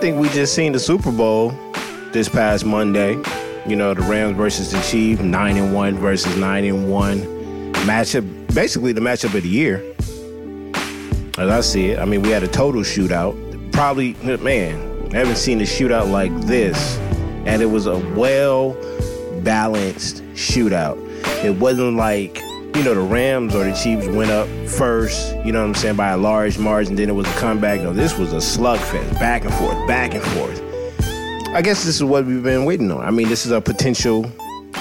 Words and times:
Think 0.00 0.18
we 0.18 0.30
just 0.30 0.54
seen 0.54 0.72
the 0.72 0.78
Super 0.78 1.12
Bowl 1.12 1.50
this 2.12 2.26
past 2.26 2.64
Monday. 2.64 3.20
You 3.66 3.76
know, 3.76 3.92
the 3.92 4.00
Rams 4.00 4.34
versus 4.34 4.72
the 4.72 4.80
Chiefs, 4.80 5.20
nine 5.20 5.58
and 5.58 5.74
one 5.74 5.98
versus 5.98 6.34
nine 6.38 6.64
and 6.64 6.90
one 6.90 7.18
matchup. 7.84 8.54
Basically, 8.54 8.92
the 8.92 9.02
matchup 9.02 9.34
of 9.34 9.42
the 9.42 9.48
year, 9.50 9.84
as 11.36 11.50
I 11.50 11.60
see 11.60 11.90
it. 11.90 11.98
I 11.98 12.06
mean, 12.06 12.22
we 12.22 12.30
had 12.30 12.42
a 12.42 12.48
total 12.48 12.80
shootout. 12.80 13.36
Probably, 13.72 14.14
man, 14.38 15.10
I 15.14 15.18
haven't 15.18 15.36
seen 15.36 15.60
a 15.60 15.64
shootout 15.64 16.10
like 16.10 16.34
this, 16.46 16.96
and 17.44 17.60
it 17.60 17.66
was 17.66 17.84
a 17.84 17.98
well 18.16 18.72
balanced 19.42 20.22
shootout. 20.32 20.96
It 21.44 21.56
wasn't 21.56 21.96
like 21.96 22.40
you 22.74 22.84
know, 22.84 22.94
the 22.94 23.00
Rams 23.00 23.54
or 23.54 23.64
the 23.64 23.72
Chiefs 23.72 24.06
went 24.08 24.30
up 24.30 24.48
first, 24.68 25.34
you 25.44 25.52
know 25.52 25.60
what 25.60 25.68
I'm 25.68 25.74
saying, 25.74 25.96
by 25.96 26.10
a 26.10 26.16
large 26.16 26.58
margin, 26.58 26.94
then 26.94 27.08
it 27.08 27.14
was 27.14 27.26
a 27.26 27.32
comeback. 27.32 27.80
No, 27.80 27.92
this 27.92 28.16
was 28.16 28.32
a 28.32 28.36
slugfest, 28.36 29.12
back 29.14 29.44
and 29.44 29.52
forth, 29.54 29.86
back 29.86 30.14
and 30.14 30.22
forth. 30.22 30.62
I 31.54 31.62
guess 31.62 31.84
this 31.84 31.96
is 31.96 32.04
what 32.04 32.24
we've 32.26 32.42
been 32.42 32.64
waiting 32.64 32.90
on. 32.92 33.04
I 33.04 33.10
mean, 33.10 33.28
this 33.28 33.44
is 33.44 33.52
a 33.52 33.60
potential 33.60 34.30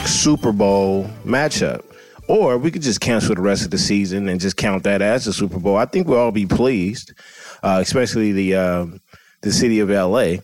Super 0.06 0.52
Bowl 0.52 1.06
matchup. 1.26 1.84
Or 2.28 2.60
we 2.60 2.70
could 2.70 2.84
just 2.84 3.02
cancel 3.02 3.34
the 3.34 3.42
rest 3.42 3.66
of 3.66 3.72
the 3.72 3.80
season 3.80 4.30
and 4.30 4.40
just 4.40 4.56
count 4.56 4.84
that 4.84 5.02
as 5.02 5.26
a 5.26 5.34
Super 5.34 5.60
Bowl. 5.60 5.78
I 5.78 5.86
think 5.86 6.08
we'll 6.08 6.20
all 6.20 6.32
be 6.32 6.46
pleased, 6.46 7.12
uh, 7.64 7.80
especially 7.82 8.32
the 8.32 8.56
uh, 8.56 8.86
the 9.42 9.52
city 9.52 9.80
of 9.80 9.90
LA. 9.90 10.36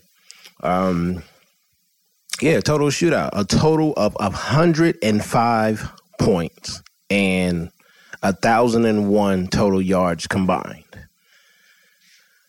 Um, 0.64 1.22
yeah, 2.42 2.58
total 2.58 2.88
shootout. 2.88 3.30
A 3.34 3.44
total 3.44 3.92
of 3.96 4.14
105 4.14 5.92
points 6.18 6.82
and 7.10 7.70
a 8.22 8.32
thousand 8.32 8.84
and 8.86 9.08
one 9.08 9.48
total 9.48 9.80
yards 9.80 10.26
combined. 10.26 10.84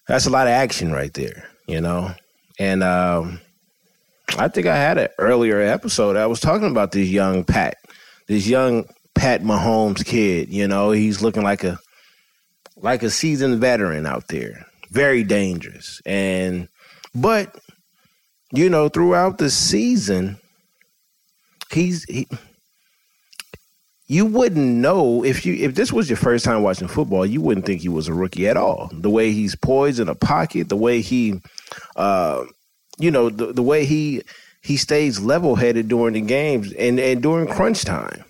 That's 0.08 0.26
a 0.26 0.30
lot 0.30 0.48
of 0.48 0.52
action 0.54 0.92
right 0.92 1.14
there, 1.14 1.50
you 1.68 1.82
know. 1.82 2.14
And 2.60 2.84
um, 2.84 3.40
I 4.38 4.48
think 4.48 4.68
I 4.68 4.76
had 4.76 4.98
an 4.98 5.10
earlier 5.18 5.62
episode. 5.62 6.16
I 6.16 6.26
was 6.26 6.40
talking 6.40 6.72
about 6.72 6.92
this 6.92 7.10
young 7.10 7.44
Pat, 7.44 7.78
this 8.28 8.48
young 8.48 8.86
Pat 9.16 9.42
Mahomes 9.42 10.06
kid. 10.06 10.50
You 10.50 10.68
know, 10.68 10.92
he's 10.92 11.22
looking 11.22 11.44
like 11.44 11.64
a 11.64 11.78
like 12.78 13.04
a 13.04 13.10
seasoned 13.10 13.60
veteran 13.60 14.06
out 14.06 14.28
there, 14.30 14.66
very 14.90 15.24
dangerous. 15.24 16.02
And 16.06 16.70
but 17.14 17.56
you 18.52 18.70
know, 18.70 18.90
throughout 18.90 19.38
the 19.38 19.50
season, 19.50 20.38
he's 21.72 22.06
he 22.06 22.28
you 24.08 24.26
wouldn't 24.26 24.66
know 24.66 25.24
if 25.24 25.46
you 25.46 25.54
if 25.56 25.76
this 25.76 25.92
was 25.92 26.10
your 26.10 26.18
first 26.18 26.46
time 26.46 26.64
watching 26.64 26.88
football, 26.88 27.26
you 27.26 27.42
wouldn't 27.42 27.66
think 27.66 27.82
he 27.82 27.90
was 27.90 28.08
a 28.08 28.14
rookie 28.14 28.48
at 28.48 28.56
all. 28.56 28.90
The 28.94 29.10
way 29.10 29.32
he's 29.32 29.56
poised 29.56 30.00
in 30.00 30.08
a 30.08 30.16
pocket, 30.16 30.70
the 30.70 30.78
way 30.78 31.02
he, 31.02 31.42
uh, 31.98 32.46
you 32.98 33.12
know, 33.12 33.30
the, 33.30 33.52
the 33.52 33.64
way 33.64 33.86
he 33.86 34.24
he 34.62 34.78
stays 34.78 35.20
level 35.20 35.56
headed 35.56 35.90
during 35.90 36.14
the 36.14 36.22
games 36.22 36.72
and 36.74 37.00
and 37.00 37.22
during 37.22 37.48
crunch 37.48 37.84
time, 37.84 38.24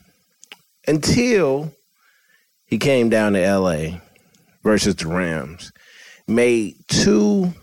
until 0.88 1.72
he 2.66 2.80
came 2.80 3.10
down 3.10 3.34
to 3.34 3.44
L.A. 3.44 4.02
versus 4.64 4.96
the 4.96 5.08
Rams, 5.08 5.72
made 6.28 6.76
two 6.88 7.54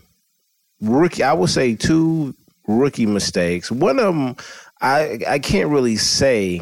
rookie, 0.81 1.23
I 1.23 1.33
would 1.33 1.49
say 1.49 1.75
two 1.75 2.33
rookie 2.65 3.05
mistakes. 3.05 3.69
One 3.69 3.99
of 3.99 4.15
them, 4.15 4.37
I 4.79 5.19
I 5.27 5.39
can't 5.39 5.69
really 5.69 5.97
say 5.97 6.61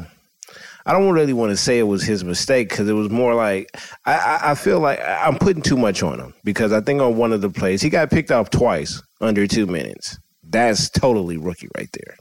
I 0.85 0.91
don't 0.91 1.13
really 1.13 1.33
want 1.33 1.51
to 1.51 1.57
say 1.57 1.79
it 1.79 1.83
was 1.83 2.03
his 2.03 2.23
mistake 2.23 2.69
because 2.69 2.89
it 2.89 2.93
was 2.93 3.09
more 3.09 3.35
like 3.35 3.69
I, 4.05 4.39
I 4.43 4.55
feel 4.55 4.79
like 4.79 4.99
I'm 5.01 5.37
putting 5.37 5.61
too 5.61 5.77
much 5.77 6.03
on 6.03 6.19
him 6.19 6.33
because 6.43 6.73
I 6.73 6.81
think 6.81 7.01
on 7.01 7.15
one 7.15 7.31
of 7.31 7.41
the 7.41 7.49
plays 7.49 7.81
he 7.81 7.89
got 7.89 8.09
picked 8.09 8.31
off 8.31 8.49
twice 8.49 9.01
under 9.21 9.47
two 9.47 9.65
minutes. 9.65 10.17
That's 10.43 10.89
totally 10.89 11.37
rookie 11.37 11.69
right 11.77 11.89
there. 11.93 12.17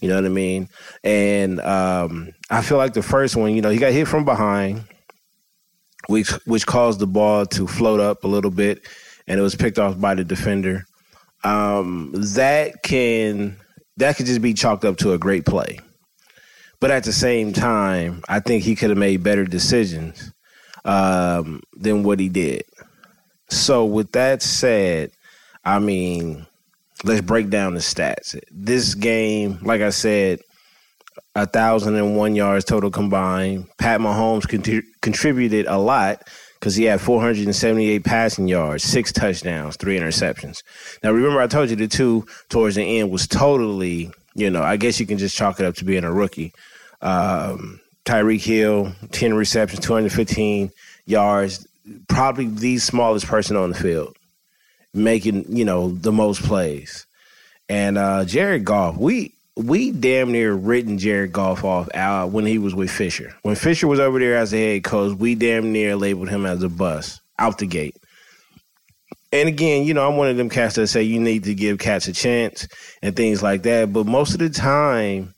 You 0.00 0.08
know 0.08 0.14
what 0.14 0.24
I 0.24 0.28
mean? 0.28 0.68
And 1.02 1.60
um, 1.60 2.30
I 2.48 2.62
feel 2.62 2.78
like 2.78 2.94
the 2.94 3.02
first 3.02 3.34
one, 3.34 3.54
you 3.54 3.60
know, 3.60 3.70
he 3.70 3.78
got 3.78 3.92
hit 3.92 4.06
from 4.06 4.24
behind, 4.24 4.84
which 6.06 6.30
which 6.46 6.66
caused 6.66 7.00
the 7.00 7.08
ball 7.08 7.44
to 7.46 7.66
float 7.66 7.98
up 7.98 8.22
a 8.22 8.28
little 8.28 8.52
bit, 8.52 8.86
and 9.26 9.40
it 9.40 9.42
was 9.42 9.56
picked 9.56 9.80
off 9.80 9.98
by 10.00 10.14
the 10.14 10.24
defender. 10.24 10.84
Um, 11.42 12.12
that 12.34 12.82
can 12.84 13.56
that 13.96 14.16
could 14.16 14.26
just 14.26 14.42
be 14.42 14.54
chalked 14.54 14.84
up 14.84 14.98
to 14.98 15.12
a 15.12 15.18
great 15.18 15.44
play 15.44 15.80
but 16.80 16.90
at 16.90 17.04
the 17.04 17.12
same 17.12 17.52
time, 17.52 18.22
I 18.28 18.40
think 18.40 18.64
he 18.64 18.74
could 18.74 18.90
have 18.90 18.98
made 18.98 19.22
better 19.22 19.44
decisions 19.44 20.32
um, 20.84 21.62
than 21.74 22.02
what 22.02 22.18
he 22.20 22.28
did. 22.28 22.64
So, 23.48 23.84
with 23.84 24.12
that 24.12 24.42
said, 24.42 25.10
I 25.64 25.78
mean, 25.78 26.46
let's 27.04 27.20
break 27.20 27.50
down 27.50 27.74
the 27.74 27.80
stats. 27.80 28.38
This 28.50 28.94
game, 28.94 29.58
like 29.62 29.80
I 29.80 29.90
said, 29.90 30.40
a 31.34 31.46
thousand 31.46 31.96
and 31.96 32.16
one 32.16 32.34
yards 32.34 32.64
total 32.64 32.90
combined. 32.90 33.68
Pat 33.78 34.00
Mahomes 34.00 34.46
contributed 35.00 35.66
a 35.66 35.78
lot 35.78 36.22
because 36.54 36.76
he 36.76 36.84
had 36.84 37.00
478 37.00 38.04
passing 38.04 38.48
yards, 38.48 38.84
six 38.84 39.12
touchdowns, 39.12 39.76
three 39.76 39.98
interceptions. 39.98 40.62
Now, 41.02 41.12
remember, 41.12 41.40
I 41.40 41.46
told 41.46 41.70
you 41.70 41.76
the 41.76 41.88
two 41.88 42.26
towards 42.48 42.76
the 42.76 42.82
end 42.82 43.10
was 43.10 43.26
totally, 43.26 44.12
you 44.34 44.50
know, 44.50 44.62
I 44.62 44.76
guess 44.76 45.00
you 45.00 45.06
can 45.06 45.18
just 45.18 45.36
chalk 45.36 45.60
it 45.60 45.66
up 45.66 45.74
to 45.76 45.84
being 45.84 46.04
a 46.04 46.12
rookie. 46.12 46.52
Um, 47.00 47.80
Tyreek 48.04 48.42
Hill, 48.42 48.92
10 49.12 49.34
receptions, 49.34 49.80
215 49.80 50.70
yards, 51.06 51.66
probably 52.08 52.46
the 52.46 52.78
smallest 52.78 53.26
person 53.26 53.56
on 53.56 53.70
the 53.70 53.76
field, 53.76 54.16
making, 54.94 55.44
you 55.48 55.64
know, 55.64 55.90
the 55.90 56.12
most 56.12 56.42
plays. 56.42 57.06
And 57.68 57.98
uh, 57.98 58.24
Jared 58.24 58.64
Goff, 58.64 58.96
we 58.96 59.34
we 59.56 59.90
damn 59.90 60.32
near 60.32 60.54
written 60.54 60.98
Jared 60.98 61.32
Goff 61.32 61.64
off 61.64 61.88
uh, 61.94 62.26
when 62.26 62.46
he 62.46 62.58
was 62.58 62.74
with 62.74 62.90
Fisher. 62.90 63.34
When 63.42 63.54
Fisher 63.54 63.86
was 63.86 64.00
over 64.00 64.18
there 64.18 64.36
as 64.36 64.54
a 64.54 64.74
head 64.74 64.84
coach, 64.84 65.16
we 65.16 65.34
damn 65.34 65.72
near 65.72 65.96
labeled 65.96 66.30
him 66.30 66.46
as 66.46 66.62
a 66.62 66.68
bust 66.68 67.20
out 67.38 67.58
the 67.58 67.66
gate. 67.66 67.96
And 69.32 69.48
again, 69.48 69.84
you 69.84 69.94
know, 69.94 70.08
I'm 70.08 70.16
one 70.16 70.28
of 70.28 70.36
them 70.36 70.48
cats 70.48 70.74
that 70.74 70.88
say 70.88 71.02
you 71.02 71.20
need 71.20 71.44
to 71.44 71.54
give 71.54 71.78
cats 71.78 72.08
a 72.08 72.12
chance 72.12 72.66
and 73.00 73.14
things 73.14 73.42
like 73.42 73.62
that. 73.62 73.92
But 73.92 74.06
most 74.06 74.32
of 74.32 74.40
the 74.40 74.50
time, 74.50 75.34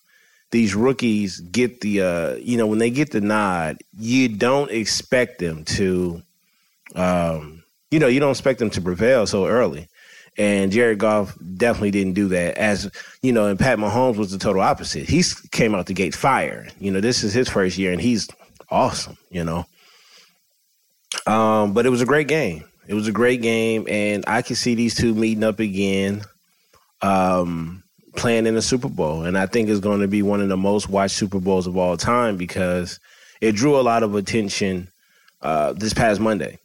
these 0.50 0.74
rookies 0.74 1.40
get 1.40 1.80
the 1.80 2.02
uh, 2.02 2.34
you 2.36 2.56
know 2.56 2.66
when 2.66 2.78
they 2.78 2.90
get 2.90 3.10
the 3.10 3.20
nod, 3.20 3.78
you 3.98 4.28
don't 4.28 4.70
expect 4.70 5.38
them 5.38 5.64
to, 5.64 6.22
um, 6.94 7.64
you 7.90 7.98
know, 7.98 8.06
you 8.06 8.20
don't 8.20 8.30
expect 8.30 8.60
them 8.60 8.70
to 8.70 8.80
prevail 8.80 9.26
so 9.26 9.46
early. 9.46 9.88
And 10.38 10.72
Jared 10.72 10.98
Goff 10.98 11.36
definitely 11.56 11.90
didn't 11.90 12.14
do 12.14 12.28
that. 12.28 12.56
As 12.56 12.90
you 13.22 13.32
know, 13.32 13.46
and 13.48 13.58
Pat 13.58 13.78
Mahomes 13.78 14.16
was 14.16 14.30
the 14.30 14.38
total 14.38 14.62
opposite. 14.62 15.08
He 15.08 15.22
came 15.50 15.74
out 15.74 15.86
the 15.86 15.94
gate 15.94 16.14
fire. 16.14 16.68
You 16.78 16.90
know, 16.90 17.00
this 17.00 17.24
is 17.24 17.34
his 17.34 17.48
first 17.48 17.76
year, 17.76 17.92
and 17.92 18.00
he's 18.00 18.28
awesome. 18.70 19.18
You 19.30 19.44
know, 19.44 19.66
um, 21.26 21.74
but 21.74 21.84
it 21.84 21.90
was 21.90 22.00
a 22.00 22.06
great 22.06 22.28
game. 22.28 22.64
It 22.92 22.94
was 22.94 23.08
a 23.08 23.12
great 23.12 23.40
game, 23.40 23.86
and 23.88 24.22
I 24.26 24.42
can 24.42 24.54
see 24.54 24.74
these 24.74 24.94
two 24.94 25.14
meeting 25.14 25.44
up 25.44 25.60
again. 25.60 26.22
Um, 27.00 27.82
playing 28.16 28.46
in 28.46 28.54
the 28.54 28.60
Super 28.60 28.90
Bowl. 28.90 29.24
And 29.24 29.38
I 29.38 29.46
think 29.46 29.70
it's 29.70 29.80
going 29.80 30.00
to 30.00 30.08
be 30.08 30.20
one 30.20 30.42
of 30.42 30.50
the 30.50 30.56
most 30.58 30.90
watched 30.90 31.16
Super 31.16 31.40
Bowls 31.40 31.66
of 31.66 31.76
all 31.76 31.96
time 31.96 32.36
because 32.36 33.00
it 33.40 33.52
drew 33.52 33.78
a 33.78 33.82
lot 33.82 34.02
of 34.02 34.14
attention 34.14 34.88
uh, 35.40 35.72
this 35.72 35.94
past 35.94 36.20
Monday. 36.20 36.58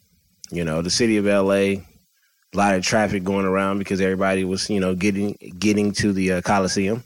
You 0.50 0.64
know, 0.64 0.82
the 0.82 0.90
city 0.90 1.16
of 1.16 1.24
LA, 1.24 1.54
a 1.54 1.82
lot 2.54 2.74
of 2.74 2.84
traffic 2.84 3.24
going 3.24 3.46
around 3.46 3.78
because 3.78 4.00
everybody 4.00 4.44
was, 4.44 4.68
you 4.70 4.80
know, 4.80 4.94
getting 4.94 5.36
getting 5.58 5.92
to 5.92 6.12
the 6.12 6.32
uh, 6.32 6.40
Coliseum. 6.42 7.04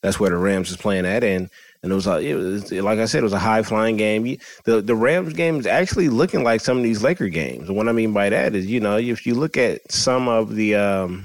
That's 0.00 0.20
where 0.20 0.30
the 0.30 0.36
Rams 0.36 0.70
was 0.70 0.78
playing 0.78 1.06
at, 1.06 1.22
and 1.24 1.50
and 1.82 1.92
it 1.92 1.94
was, 1.94 2.06
it 2.06 2.34
was 2.34 2.72
like 2.72 2.98
I 2.98 3.06
said, 3.06 3.20
it 3.20 3.24
was 3.24 3.32
a 3.32 3.38
high 3.38 3.62
flying 3.62 3.96
game. 3.96 4.36
The 4.64 4.82
the 4.82 4.94
Rams 4.94 5.32
game 5.32 5.58
is 5.58 5.66
actually 5.66 6.10
looking 6.10 6.44
like 6.44 6.60
some 6.60 6.76
of 6.76 6.82
these 6.82 7.02
Laker 7.02 7.28
games. 7.28 7.70
What 7.70 7.88
I 7.88 7.92
mean 7.92 8.12
by 8.12 8.28
that 8.28 8.54
is, 8.54 8.66
you 8.66 8.80
know, 8.80 8.98
if 8.98 9.26
you 9.26 9.34
look 9.34 9.56
at 9.56 9.90
some 9.90 10.28
of 10.28 10.54
the 10.54 10.74
um, 10.74 11.24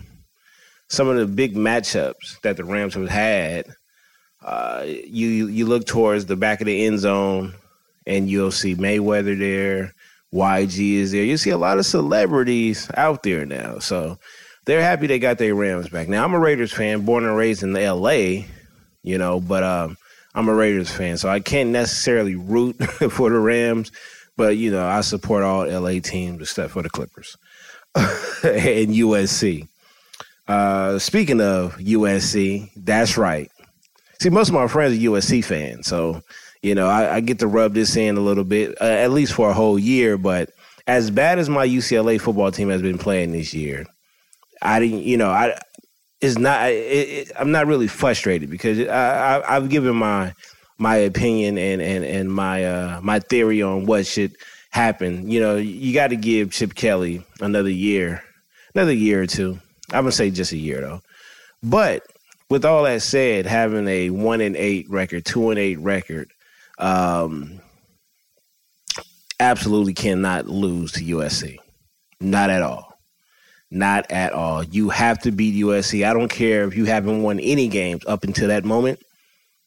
some 0.87 1.09
of 1.09 1.17
the 1.17 1.27
big 1.27 1.55
matchups 1.55 2.39
that 2.43 2.55
the 2.55 2.63
Rams 2.63 2.93
have 2.93 3.09
had, 3.09 3.65
uh, 4.45 4.83
you 4.85 5.47
you 5.47 5.65
look 5.65 5.85
towards 5.85 6.25
the 6.25 6.37
back 6.37 6.61
of 6.61 6.67
the 6.67 6.85
end 6.85 6.99
zone, 6.99 7.53
and 8.07 8.29
you'll 8.29 8.51
see 8.51 8.75
Mayweather 8.75 9.37
there. 9.37 9.93
YG 10.33 10.95
is 10.95 11.11
there. 11.11 11.23
You 11.23 11.37
see 11.37 11.51
a 11.51 11.57
lot 11.57 11.79
of 11.79 11.85
celebrities 11.85 12.89
out 12.95 13.23
there 13.23 13.45
now, 13.45 13.79
so 13.79 14.17
they're 14.65 14.81
happy 14.81 15.07
they 15.07 15.19
got 15.19 15.37
their 15.37 15.55
Rams 15.55 15.89
back. 15.89 16.07
Now 16.07 16.23
I'm 16.23 16.33
a 16.33 16.39
Raiders 16.39 16.73
fan, 16.73 17.05
born 17.05 17.25
and 17.25 17.35
raised 17.35 17.63
in 17.63 17.75
L.A., 17.75 18.45
you 19.03 19.17
know, 19.17 19.39
but 19.39 19.63
um, 19.63 19.97
I'm 20.35 20.49
a 20.49 20.53
Raiders 20.53 20.91
fan, 20.91 21.17
so 21.17 21.29
I 21.29 21.39
can't 21.39 21.69
necessarily 21.69 22.35
root 22.35 22.75
for 23.09 23.29
the 23.29 23.39
Rams, 23.39 23.91
but 24.35 24.57
you 24.57 24.69
know 24.69 24.85
I 24.85 25.01
support 25.01 25.43
all 25.43 25.65
LA 25.65 26.01
teams 26.01 26.41
except 26.41 26.73
for 26.73 26.83
the 26.83 26.89
Clippers 26.89 27.37
and 27.95 28.91
USC. 28.93 29.67
Uh, 30.47 30.99
speaking 30.99 31.39
of 31.39 31.77
USC, 31.77 32.69
that's 32.75 33.17
right. 33.17 33.49
See, 34.19 34.29
most 34.29 34.49
of 34.49 34.53
my 34.53 34.67
friends 34.67 34.93
are 34.95 35.09
USC 35.09 35.43
fans, 35.43 35.87
so 35.87 36.21
you 36.61 36.75
know 36.75 36.87
I, 36.87 37.15
I 37.15 37.19
get 37.21 37.39
to 37.39 37.47
rub 37.47 37.73
this 37.73 37.95
in 37.95 38.17
a 38.17 38.21
little 38.21 38.43
bit, 38.43 38.75
uh, 38.81 38.83
at 38.83 39.11
least 39.11 39.33
for 39.33 39.49
a 39.49 39.53
whole 39.53 39.79
year. 39.79 40.17
But 40.17 40.49
as 40.85 41.11
bad 41.11 41.39
as 41.39 41.49
my 41.49 41.65
UCLA 41.65 42.19
football 42.19 42.51
team 42.51 42.69
has 42.69 42.81
been 42.81 42.97
playing 42.97 43.31
this 43.31 43.53
year, 43.53 43.85
I 44.61 44.79
didn't, 44.79 45.03
you 45.03 45.15
know, 45.15 45.29
I 45.29 45.57
is 46.21 46.37
not. 46.37 46.69
It, 46.69 46.73
it, 47.29 47.31
I'm 47.37 47.51
not 47.51 47.67
really 47.67 47.87
frustrated 47.87 48.49
because 48.49 48.79
I, 48.79 49.37
I, 49.37 49.55
I've 49.55 49.69
given 49.69 49.95
my 49.95 50.33
my 50.77 50.95
opinion 50.95 51.57
and 51.57 51.81
and 51.81 52.03
and 52.03 52.31
my 52.31 52.65
uh, 52.65 52.99
my 53.01 53.19
theory 53.19 53.61
on 53.61 53.85
what 53.85 54.05
should 54.05 54.35
happen. 54.69 55.29
You 55.29 55.39
know, 55.39 55.55
you 55.55 55.93
got 55.93 56.07
to 56.07 56.15
give 56.15 56.51
Chip 56.51 56.75
Kelly 56.75 57.23
another 57.41 57.69
year, 57.69 58.23
another 58.73 58.93
year 58.93 59.21
or 59.21 59.27
two. 59.27 59.59
I'm 59.91 60.03
gonna 60.03 60.11
say 60.11 60.31
just 60.31 60.51
a 60.51 60.57
year 60.57 60.81
though. 60.81 61.01
But 61.63 62.03
with 62.49 62.65
all 62.65 62.83
that 62.83 63.01
said, 63.01 63.45
having 63.45 63.87
a 63.87 64.09
one 64.09 64.41
and 64.41 64.55
eight 64.55 64.89
record, 64.89 65.25
two 65.25 65.49
and 65.49 65.59
eight 65.59 65.79
record, 65.79 66.31
um, 66.77 67.59
absolutely 69.39 69.93
cannot 69.93 70.47
lose 70.47 70.91
to 70.93 71.03
USC. 71.03 71.57
Not 72.19 72.49
at 72.49 72.61
all. 72.61 72.94
Not 73.75 74.09
at 74.09 74.31
all. 74.31 74.63
You 74.63 74.87
have 74.89 75.19
to 75.23 75.31
beat 75.31 75.61
USC. 75.61 76.07
I 76.07 76.13
don't 76.13 76.29
care 76.29 76.63
if 76.63 76.77
you 76.77 76.85
haven't 76.85 77.23
won 77.23 77.39
any 77.41 77.67
games 77.67 78.03
up 78.07 78.23
until 78.23 78.47
that 78.47 78.63
moment. 78.63 78.99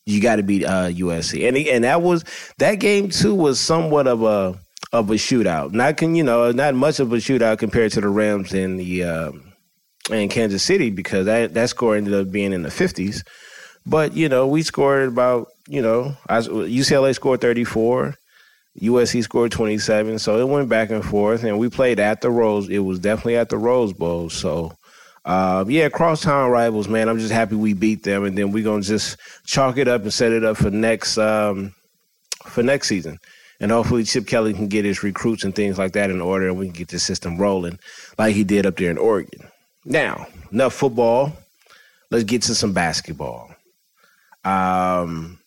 You 0.06 0.22
got 0.22 0.36
to 0.36 0.42
beat 0.42 0.64
uh, 0.64 0.88
USC, 0.88 1.46
and 1.46 1.56
and 1.58 1.84
that 1.84 2.00
was 2.00 2.24
that 2.56 2.76
game 2.76 3.10
too 3.10 3.34
was 3.34 3.60
somewhat 3.60 4.06
of 4.06 4.22
a 4.22 4.58
of 4.94 5.10
a 5.10 5.14
shootout. 5.14 5.72
Not 5.72 5.98
can 5.98 6.14
you 6.14 6.24
know 6.24 6.50
not 6.52 6.74
much 6.74 7.00
of 7.00 7.12
a 7.12 7.16
shootout 7.16 7.58
compared 7.58 7.92
to 7.92 8.00
the 8.00 8.08
Rams 8.08 8.54
and 8.54 8.80
the 8.80 9.02
and 10.10 10.30
Kansas 10.30 10.62
City 10.62 10.90
because 10.90 11.26
that 11.26 11.54
that 11.54 11.68
score 11.68 11.96
ended 11.96 12.14
up 12.14 12.30
being 12.30 12.52
in 12.52 12.62
the 12.62 12.70
fifties. 12.70 13.24
But 13.86 14.14
you 14.14 14.28
know 14.28 14.46
we 14.46 14.62
scored 14.62 15.08
about 15.08 15.48
you 15.66 15.82
know 15.82 16.16
UCLA 16.28 17.14
scored 17.14 17.40
thirty 17.40 17.64
four. 17.64 18.14
USC 18.80 19.22
scored 19.22 19.52
27, 19.52 20.18
so 20.18 20.38
it 20.38 20.48
went 20.48 20.68
back 20.68 20.90
and 20.90 21.04
forth, 21.04 21.44
and 21.44 21.58
we 21.58 21.68
played 21.68 21.98
at 21.98 22.20
the 22.20 22.30
Rose. 22.30 22.68
It 22.68 22.78
was 22.78 22.98
definitely 22.98 23.36
at 23.36 23.48
the 23.48 23.58
Rose 23.58 23.92
Bowl, 23.92 24.30
so 24.30 24.72
uh, 25.24 25.64
yeah, 25.68 25.88
crosstown 25.88 26.50
rivals, 26.50 26.88
man. 26.88 27.08
I'm 27.08 27.18
just 27.18 27.32
happy 27.32 27.56
we 27.56 27.74
beat 27.74 28.04
them, 28.04 28.24
and 28.24 28.36
then 28.38 28.52
we're 28.52 28.64
gonna 28.64 28.82
just 28.82 29.18
chalk 29.44 29.76
it 29.76 29.88
up 29.88 30.02
and 30.02 30.12
set 30.12 30.32
it 30.32 30.44
up 30.44 30.56
for 30.56 30.70
next 30.70 31.18
um, 31.18 31.74
for 32.46 32.62
next 32.62 32.88
season, 32.88 33.18
and 33.60 33.70
hopefully 33.70 34.04
Chip 34.04 34.26
Kelly 34.26 34.54
can 34.54 34.68
get 34.68 34.84
his 34.84 35.02
recruits 35.02 35.44
and 35.44 35.54
things 35.54 35.76
like 35.76 35.92
that 35.92 36.10
in 36.10 36.20
order, 36.20 36.48
and 36.48 36.58
we 36.58 36.66
can 36.66 36.74
get 36.74 36.88
the 36.88 36.98
system 36.98 37.36
rolling 37.36 37.78
like 38.16 38.34
he 38.34 38.44
did 38.44 38.64
up 38.64 38.76
there 38.76 38.90
in 38.90 38.98
Oregon. 38.98 39.48
Now, 39.84 40.26
enough 40.52 40.74
football. 40.74 41.32
Let's 42.10 42.24
get 42.24 42.42
to 42.42 42.54
some 42.54 42.72
basketball. 42.72 43.54
Um, 44.44 45.37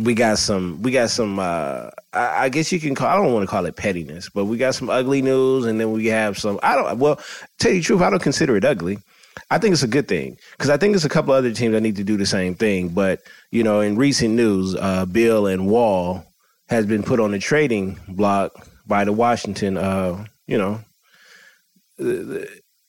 we 0.00 0.14
got 0.14 0.38
some 0.38 0.80
we 0.82 0.90
got 0.90 1.10
some 1.10 1.38
uh 1.38 1.90
I, 2.12 2.44
I, 2.44 2.48
guess 2.48 2.72
you 2.72 2.80
can 2.80 2.94
call 2.94 3.08
I 3.08 3.16
don't 3.16 3.32
want 3.32 3.42
to 3.42 3.50
call 3.50 3.66
it 3.66 3.76
pettiness, 3.76 4.28
but 4.28 4.46
we 4.46 4.56
got 4.56 4.74
some 4.74 4.88
ugly 4.88 5.22
news 5.22 5.66
and 5.66 5.78
then 5.78 5.92
we 5.92 6.06
have 6.06 6.38
some 6.38 6.58
I 6.62 6.74
don't 6.74 6.98
well 6.98 7.20
tell 7.58 7.72
you 7.72 7.80
the 7.80 7.84
truth, 7.84 8.02
I 8.02 8.10
don't 8.10 8.22
consider 8.22 8.56
it 8.56 8.64
ugly. 8.64 8.98
I 9.50 9.58
think 9.58 9.72
it's 9.72 9.82
a 9.82 9.88
good 9.88 10.08
thing 10.08 10.38
because 10.52 10.70
I 10.70 10.76
think 10.76 10.92
there's 10.92 11.04
a 11.04 11.10
couple 11.10 11.34
other 11.34 11.52
teams 11.52 11.72
that 11.72 11.80
need 11.82 11.96
to 11.96 12.04
do 12.04 12.16
the 12.16 12.26
same 12.26 12.54
thing. 12.54 12.88
But 12.88 13.20
you 13.50 13.62
know, 13.62 13.80
in 13.80 13.96
recent 13.96 14.34
news, 14.34 14.74
uh, 14.74 15.06
Beal 15.06 15.46
and 15.46 15.66
Wall 15.66 16.24
has 16.68 16.86
been 16.86 17.02
put 17.02 17.20
on 17.20 17.32
the 17.32 17.38
trading 17.38 17.98
block 18.08 18.52
by 18.86 19.04
the 19.04 19.12
Washington. 19.12 19.76
Uh, 19.76 20.24
you 20.46 20.58
know, 20.58 20.80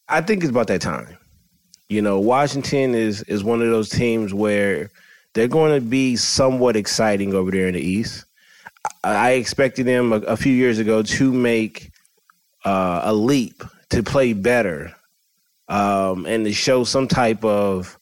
I 0.08 0.22
think 0.22 0.44
it's 0.44 0.52
about 0.52 0.68
that 0.68 0.82
time. 0.82 1.18
You 1.90 2.02
know, 2.02 2.20
Washington 2.20 2.96
is 2.96 3.24
is 3.24 3.44
one 3.44 3.62
of 3.62 3.70
those 3.70 3.90
teams 3.90 4.34
where 4.34 4.90
they're 5.34 5.48
going 5.48 5.74
to 5.74 5.86
be 5.86 6.16
somewhat 6.16 6.76
exciting 6.76 7.34
over 7.34 7.52
there 7.52 7.68
in 7.68 7.74
the 7.74 7.82
East. 7.82 8.26
I 9.04 9.32
expected 9.32 9.86
them 9.86 10.14
a, 10.14 10.18
a 10.18 10.38
few 10.38 10.54
years 10.54 10.80
ago 10.80 11.04
to 11.04 11.32
make 11.32 11.92
uh, 12.66 13.02
a 13.04 13.14
leap 13.14 13.64
to 13.90 14.04
play 14.04 14.34
better 14.34 14.94
um, 15.68 16.26
and 16.26 16.46
to 16.46 16.54
show 16.54 16.84
some 16.84 17.08
type 17.08 17.44
of 17.44 17.98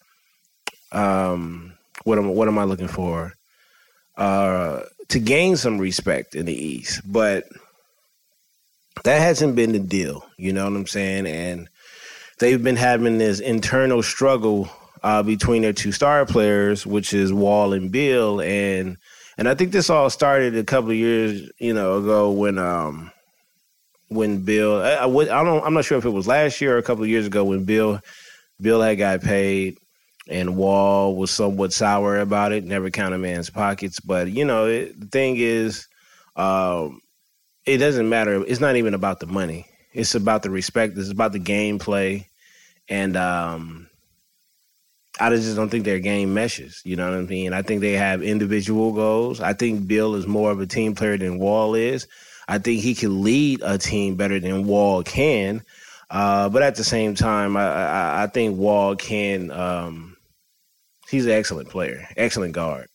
um, 0.92 1.74
what 2.04 2.18
am 2.18 2.30
what 2.30 2.48
am 2.48 2.58
I 2.58 2.64
looking 2.64 2.88
for? 2.88 3.34
Uh, 4.18 4.82
to 5.10 5.20
gain 5.20 5.56
some 5.56 5.78
respect 5.78 6.36
in 6.36 6.46
the 6.46 6.54
East, 6.54 7.02
but 7.06 7.46
that 9.04 9.20
hasn't 9.22 9.56
been 9.56 9.72
the 9.72 9.80
deal. 9.80 10.26
You 10.38 10.54
know 10.54 10.66
what 10.66 10.76
I'm 10.76 10.88
saying? 10.88 11.28
And 11.28 11.70
they've 12.40 12.62
been 12.62 12.76
having 12.76 13.18
this 13.18 13.40
internal 13.40 14.04
struggle 14.04 14.70
uh, 15.04 15.24
between 15.24 15.62
their 15.62 15.74
two 15.74 15.92
star 15.92 16.26
players, 16.26 16.86
which 16.86 17.14
is 17.14 17.34
Wall 17.34 17.74
and 17.74 17.92
Bill, 17.92 18.42
and 18.42 18.98
and 19.38 19.50
I 19.50 19.56
think 19.56 19.72
this 19.72 19.90
all 19.90 20.10
started 20.10 20.56
a 20.56 20.64
couple 20.64 20.92
of 20.92 20.98
years, 20.98 21.50
you 21.58 21.74
know, 21.74 21.98
ago 21.98 22.32
when 22.32 22.58
um 22.58 23.12
when 24.12 24.44
Beal, 24.44 24.76
I, 24.76 24.98
I, 24.98 25.08
don't, 25.08 25.64
I'm 25.66 25.74
not 25.74 25.86
sure 25.86 25.98
if 25.98 26.04
it 26.04 26.10
was 26.10 26.28
last 26.28 26.60
year 26.60 26.76
or 26.76 26.78
a 26.78 26.84
couple 26.84 27.04
of 27.04 27.10
years 27.10 27.26
ago 27.26 27.46
when 27.46 27.64
Bill 27.64 28.02
Beal 28.60 28.82
had 28.82 28.98
got 28.98 29.22
paid, 29.22 29.78
and 30.28 30.58
Wall 30.58 31.16
was 31.16 31.32
somewhat 31.32 31.72
sour 31.72 32.20
about 32.20 32.52
it. 32.52 32.66
Never 32.66 32.90
count 32.90 33.16
a 33.16 33.18
man's 33.18 33.50
pockets, 33.50 34.00
but 34.00 34.30
you 34.30 34.44
know, 34.44 34.68
it, 34.68 35.00
the 35.00 35.08
thing 35.08 35.38
is, 35.38 35.88
um, 36.36 37.00
it 37.66 37.78
doesn't 37.78 38.10
matter. 38.10 38.44
It's 38.46 38.60
not 38.60 38.76
even 38.76 38.94
about 38.94 39.22
the 39.22 39.28
money. 39.28 39.66
It's 39.94 40.14
about 40.14 40.44
the 40.44 40.50
respect. 40.50 40.98
It's 40.98 41.10
about 41.10 41.32
the 41.32 41.40
gameplay, 41.40 42.26
and 42.90 43.16
um, 43.16 43.90
I 45.22 45.30
just 45.30 45.56
don't 45.56 45.70
think 45.70 45.86
their 45.86 46.00
game 46.00 46.34
meshes. 46.34 46.82
You 46.84 46.96
know 46.96 47.10
what 47.10 47.20
I 47.20 47.22
mean? 47.22 47.54
I 47.54 47.62
think 47.62 47.82
they 47.82 47.94
have 47.94 48.24
individual 48.24 48.92
goals. 48.92 49.40
I 49.40 49.54
think 49.54 49.88
Bill 49.88 50.16
is 50.16 50.26
more 50.26 50.52
of 50.52 50.60
a 50.60 50.66
team 50.66 50.96
player 50.96 51.18
than 51.18 51.38
Wall 51.38 51.76
is. 51.76 52.08
I 52.48 52.58
think 52.58 52.82
he 52.82 52.96
can 52.96 53.22
lead 53.22 53.62
a 53.64 53.78
team 53.78 54.16
better 54.16 54.40
than 54.40 54.66
Wall 54.66 55.04
can. 55.04 55.62
Uh, 56.10 56.50
but 56.50 56.64
at 56.64 56.76
the 56.76 56.84
same 56.84 57.16
time, 57.16 57.56
I, 57.56 57.64
I, 57.64 58.24
I 58.24 58.28
think 58.28 58.58
Wall 58.58 58.96
can. 58.96 59.52
Um, 59.52 60.18
he's 61.10 61.26
an 61.26 61.32
excellent 61.32 61.70
player, 61.70 62.08
excellent 62.18 62.54
guard, 62.54 62.88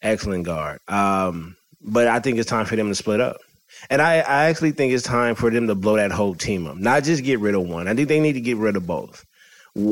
excellent 0.00 0.44
guard. 0.44 0.78
Um, 0.86 1.56
but 1.80 2.06
I 2.06 2.20
think 2.20 2.38
it's 2.38 2.48
time 2.48 2.66
for 2.66 2.76
them 2.76 2.88
to 2.88 2.94
split 2.94 3.20
up. 3.20 3.38
And 3.90 4.00
I, 4.00 4.14
I 4.20 4.44
actually 4.46 4.72
think 4.72 4.92
it's 4.92 5.02
time 5.02 5.34
for 5.34 5.50
them 5.50 5.66
to 5.66 5.74
blow 5.74 5.96
that 5.96 6.12
whole 6.12 6.34
team 6.34 6.66
up, 6.66 6.76
not 6.76 7.04
just 7.04 7.24
get 7.24 7.40
rid 7.40 7.54
of 7.54 7.68
one. 7.68 7.88
I 7.88 7.94
think 7.94 8.08
they 8.08 8.20
need 8.20 8.34
to 8.34 8.40
get 8.40 8.56
rid 8.56 8.76
of 8.76 8.86
both. 8.86 9.26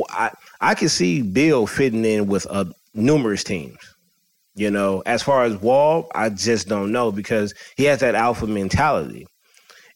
I, 0.08 0.30
I 0.60 0.74
can 0.74 0.88
see 0.88 1.22
Bill 1.22 1.66
fitting 1.66 2.04
in 2.04 2.26
with 2.26 2.46
uh, 2.48 2.66
numerous 2.94 3.44
teams. 3.44 3.78
You 4.54 4.70
know, 4.70 5.02
as 5.04 5.22
far 5.22 5.44
as 5.44 5.56
Wall, 5.56 6.10
I 6.14 6.30
just 6.30 6.66
don't 6.66 6.90
know 6.90 7.12
because 7.12 7.52
he 7.76 7.84
has 7.84 8.00
that 8.00 8.14
alpha 8.14 8.46
mentality. 8.46 9.26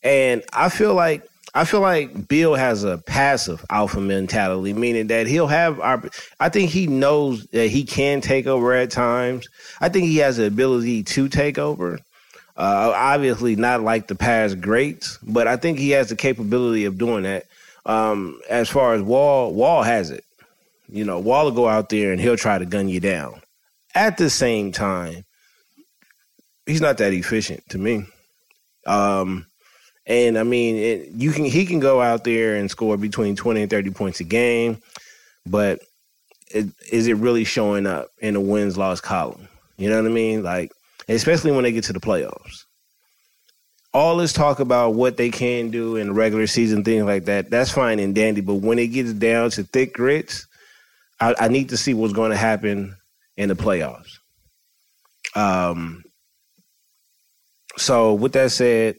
And 0.02 0.42
I 0.52 0.68
feel 0.68 0.94
like 0.94 1.26
I 1.54 1.64
feel 1.64 1.80
like 1.80 2.28
Bill 2.28 2.54
has 2.54 2.84
a 2.84 2.98
passive 2.98 3.64
alpha 3.70 4.00
mentality, 4.00 4.72
meaning 4.72 5.08
that 5.08 5.26
he'll 5.26 5.48
have 5.48 5.80
our. 5.80 6.02
I 6.38 6.48
think 6.48 6.70
he 6.70 6.86
knows 6.86 7.46
that 7.46 7.68
he 7.68 7.84
can 7.84 8.20
take 8.20 8.46
over 8.46 8.72
at 8.72 8.90
times. 8.90 9.48
I 9.80 9.88
think 9.88 10.06
he 10.06 10.18
has 10.18 10.36
the 10.36 10.46
ability 10.46 11.02
to 11.04 11.28
take 11.28 11.58
over. 11.58 11.98
Uh, 12.56 12.92
obviously, 12.94 13.56
not 13.56 13.80
like 13.80 14.06
the 14.06 14.14
past 14.14 14.60
greats, 14.60 15.18
but 15.22 15.48
I 15.48 15.56
think 15.56 15.78
he 15.78 15.90
has 15.90 16.10
the 16.10 16.16
capability 16.16 16.84
of 16.84 16.98
doing 16.98 17.24
that. 17.24 17.46
Um, 17.86 18.38
as 18.48 18.68
far 18.68 18.94
as 18.94 19.02
Wall, 19.02 19.52
Wall 19.52 19.82
has 19.82 20.10
it. 20.10 20.24
You 20.92 21.04
know, 21.04 21.18
Wall 21.18 21.44
will 21.44 21.52
go 21.52 21.68
out 21.68 21.88
there 21.88 22.12
and 22.12 22.20
he'll 22.20 22.36
try 22.36 22.58
to 22.58 22.66
gun 22.66 22.88
you 22.88 23.00
down. 23.00 23.40
At 23.94 24.16
the 24.16 24.30
same 24.30 24.72
time, 24.72 25.24
he's 26.66 26.80
not 26.80 26.98
that 26.98 27.12
efficient 27.12 27.62
to 27.70 27.78
me. 27.78 28.04
Um, 28.86 29.46
and 30.06 30.38
I 30.38 30.42
mean, 30.42 30.76
it, 30.76 31.08
you 31.08 31.32
can 31.32 31.44
he 31.44 31.66
can 31.66 31.80
go 31.80 32.00
out 32.00 32.24
there 32.24 32.56
and 32.56 32.70
score 32.70 32.96
between 32.96 33.36
twenty 33.36 33.62
and 33.62 33.70
thirty 33.70 33.90
points 33.90 34.20
a 34.20 34.24
game, 34.24 34.80
but 35.46 35.80
it, 36.52 36.66
is 36.90 37.06
it 37.06 37.16
really 37.16 37.44
showing 37.44 37.86
up 37.86 38.08
in 38.18 38.34
the 38.34 38.40
wins 38.40 38.76
loss 38.78 39.00
column? 39.00 39.48
You 39.76 39.88
know 39.88 39.96
what 39.96 40.10
I 40.10 40.14
mean? 40.14 40.42
Like, 40.42 40.72
especially 41.08 41.52
when 41.52 41.64
they 41.64 41.72
get 41.72 41.84
to 41.84 41.92
the 41.92 42.00
playoffs 42.00 42.64
all 43.92 44.16
this 44.16 44.32
talk 44.32 44.60
about 44.60 44.94
what 44.94 45.16
they 45.16 45.30
can 45.30 45.70
do 45.70 45.96
in 45.96 46.08
the 46.08 46.12
regular 46.12 46.46
season, 46.46 46.84
things 46.84 47.04
like 47.04 47.24
that, 47.24 47.50
that's 47.50 47.70
fine 47.72 47.98
and 47.98 48.14
dandy. 48.14 48.40
But 48.40 48.56
when 48.56 48.78
it 48.78 48.88
gets 48.88 49.12
down 49.12 49.50
to 49.50 49.64
thick 49.64 49.94
grits, 49.94 50.46
I, 51.20 51.34
I 51.38 51.48
need 51.48 51.68
to 51.70 51.76
see 51.76 51.94
what's 51.94 52.12
going 52.12 52.30
to 52.30 52.36
happen 52.36 52.96
in 53.36 53.48
the 53.48 53.56
playoffs. 53.56 54.18
Um. 55.34 56.02
So 57.76 58.14
with 58.14 58.32
that 58.32 58.50
said, 58.50 58.96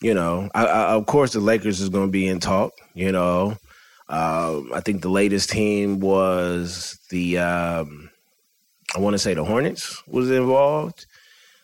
you 0.00 0.14
know, 0.14 0.48
I, 0.54 0.66
I, 0.66 0.94
of 0.94 1.06
course 1.06 1.32
the 1.32 1.40
Lakers 1.40 1.80
is 1.80 1.88
going 1.88 2.06
to 2.06 2.12
be 2.12 2.26
in 2.26 2.40
talk. 2.40 2.72
You 2.94 3.12
know, 3.12 3.56
um, 4.08 4.70
I 4.74 4.80
think 4.80 5.02
the 5.02 5.10
latest 5.10 5.50
team 5.50 6.00
was 6.00 6.98
the 7.10 7.38
um, 7.38 8.10
I 8.96 9.00
want 9.00 9.14
to 9.14 9.18
say 9.18 9.34
the 9.34 9.44
Hornets 9.44 10.02
was 10.06 10.30
involved. 10.30 11.06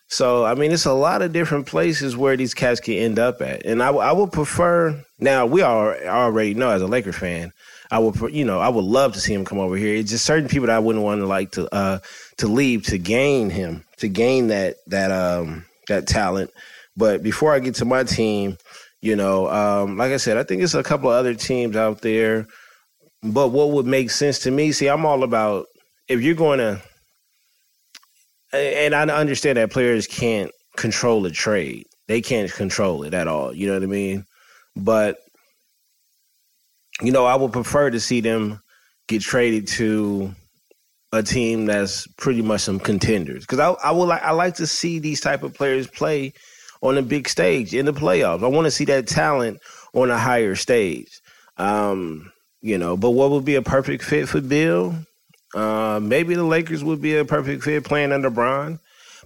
So 0.09 0.45
I 0.45 0.55
mean, 0.55 0.71
it's 0.71 0.85
a 0.85 0.93
lot 0.93 1.23
of 1.23 1.33
different 1.33 1.67
places 1.67 2.17
where 2.17 2.37
these 2.37 2.55
cats 2.55 2.81
can 2.81 2.95
end 2.95 3.19
up 3.19 3.41
at, 3.41 3.65
and 3.65 3.83
I, 3.83 3.89
I 3.89 4.13
would 4.13 4.33
prefer. 4.33 5.03
Now 5.19 5.47
we 5.47 5.63
are 5.63 5.97
already 6.07 6.55
know 6.55 6.71
as 6.71 6.83
a 6.83 6.87
Laker 6.87 7.13
fan, 7.13 7.53
I 7.95 8.01
would 8.01 8.35
you 8.35 8.45
know 8.47 8.61
I 8.61 8.71
would 8.71 8.85
love 8.87 9.15
to 9.15 9.21
see 9.21 9.35
him 9.35 9.47
come 9.47 9.61
over 9.61 9.77
here. 9.77 9.97
It's 9.97 10.11
just 10.11 10.27
certain 10.27 10.49
people 10.49 10.69
that 10.69 10.77
I 10.77 10.81
wouldn't 10.81 11.05
want 11.05 11.21
to 11.23 11.27
like 11.27 11.53
to 11.53 11.75
uh 11.75 12.01
to 12.39 12.49
leave 12.49 12.85
to 12.89 12.99
gain 12.99 13.51
him 13.51 13.85
to 13.99 14.09
gain 14.09 14.49
that 14.49 14.77
that 14.89 15.13
um 15.13 15.67
that 15.89 16.09
talent. 16.09 16.51
But 16.97 17.23
before 17.25 17.55
I 17.55 17.61
get 17.61 17.77
to 17.77 17.87
my 17.87 18.05
team, 18.05 18.59
you 19.03 19.17
know, 19.17 19.49
um, 19.51 19.99
like 19.99 20.13
I 20.13 20.19
said, 20.19 20.39
I 20.39 20.45
think 20.45 20.63
it's 20.63 20.75
a 20.75 20.83
couple 20.85 21.11
of 21.11 21.17
other 21.17 21.35
teams 21.35 21.77
out 21.77 22.03
there 22.03 22.47
But 23.23 23.51
what 23.51 23.73
would 23.73 23.87
make 23.87 24.11
sense 24.11 24.41
to 24.41 24.53
me? 24.53 24.73
See, 24.73 24.89
I'm 24.89 25.07
all 25.07 25.25
about 25.25 25.67
if 26.09 26.23
you're 26.23 26.37
going 26.37 26.61
to, 26.61 26.83
and 28.53 28.95
I 28.95 29.03
understand 29.09 29.59
that 29.59 29.73
players 29.73 30.07
can't 30.07 30.53
control 30.77 31.27
a 31.27 31.31
trade. 31.31 31.87
They 32.09 32.23
can't 32.23 32.53
control 32.53 33.05
it 33.05 33.15
at 33.15 33.29
all. 33.29 33.55
You 33.55 33.69
know 33.69 33.75
what 33.75 33.85
I 33.85 33.87
mean? 33.87 34.27
But 34.77 35.19
you 37.01 37.13
know, 37.13 37.25
I 37.25 37.35
would 37.35 37.53
prefer 37.53 37.91
to 37.91 38.01
see 38.01 38.21
them 38.21 38.61
get 39.09 39.23
traded 39.23 39.67
to 39.69 40.35
a 41.13 41.23
team 41.23 41.67
that's 41.67 42.07
pretty 42.17 42.43
much 42.43 42.63
some 42.63 42.81
contenders 42.81 43.45
because 43.45 43.61
I, 43.61 43.71
I 43.89 43.93
would 43.93 44.07
like 44.07 44.23
I 44.23 44.33
like 44.33 44.57
to 44.57 44.67
see 44.67 44.99
these 44.99 45.21
type 45.21 45.43
of 45.43 45.55
players 45.55 45.87
play 45.87 46.33
on 46.83 46.99
a 46.99 47.03
big 47.03 47.29
stage 47.29 47.75
in 47.75 47.87
the 47.87 47.93
playoffs. 47.93 48.43
I 48.43 48.49
want 48.49 48.67
to 48.67 48.71
see 48.71 48.85
that 48.87 49.07
talent 49.07 49.61
on 49.95 50.11
a 50.11 50.19
higher 50.19 50.55
stage. 50.55 51.21
Um, 51.57 52.33
you 52.61 52.79
know, 52.79 52.97
but 52.97 53.11
what 53.11 53.31
would 53.31 53.45
be 53.45 53.55
a 53.55 53.63
perfect 53.63 54.03
fit 54.03 54.29
for 54.29 54.41
Bill? 54.41 54.95
Uh, 55.55 56.01
maybe 56.03 56.35
the 56.35 56.43
Lakers 56.43 56.83
would 56.83 57.01
be 57.01 57.17
a 57.17 57.25
perfect 57.25 57.63
fit 57.63 57.85
playing 57.85 58.11
under 58.11 58.29
Bron, 58.29 58.81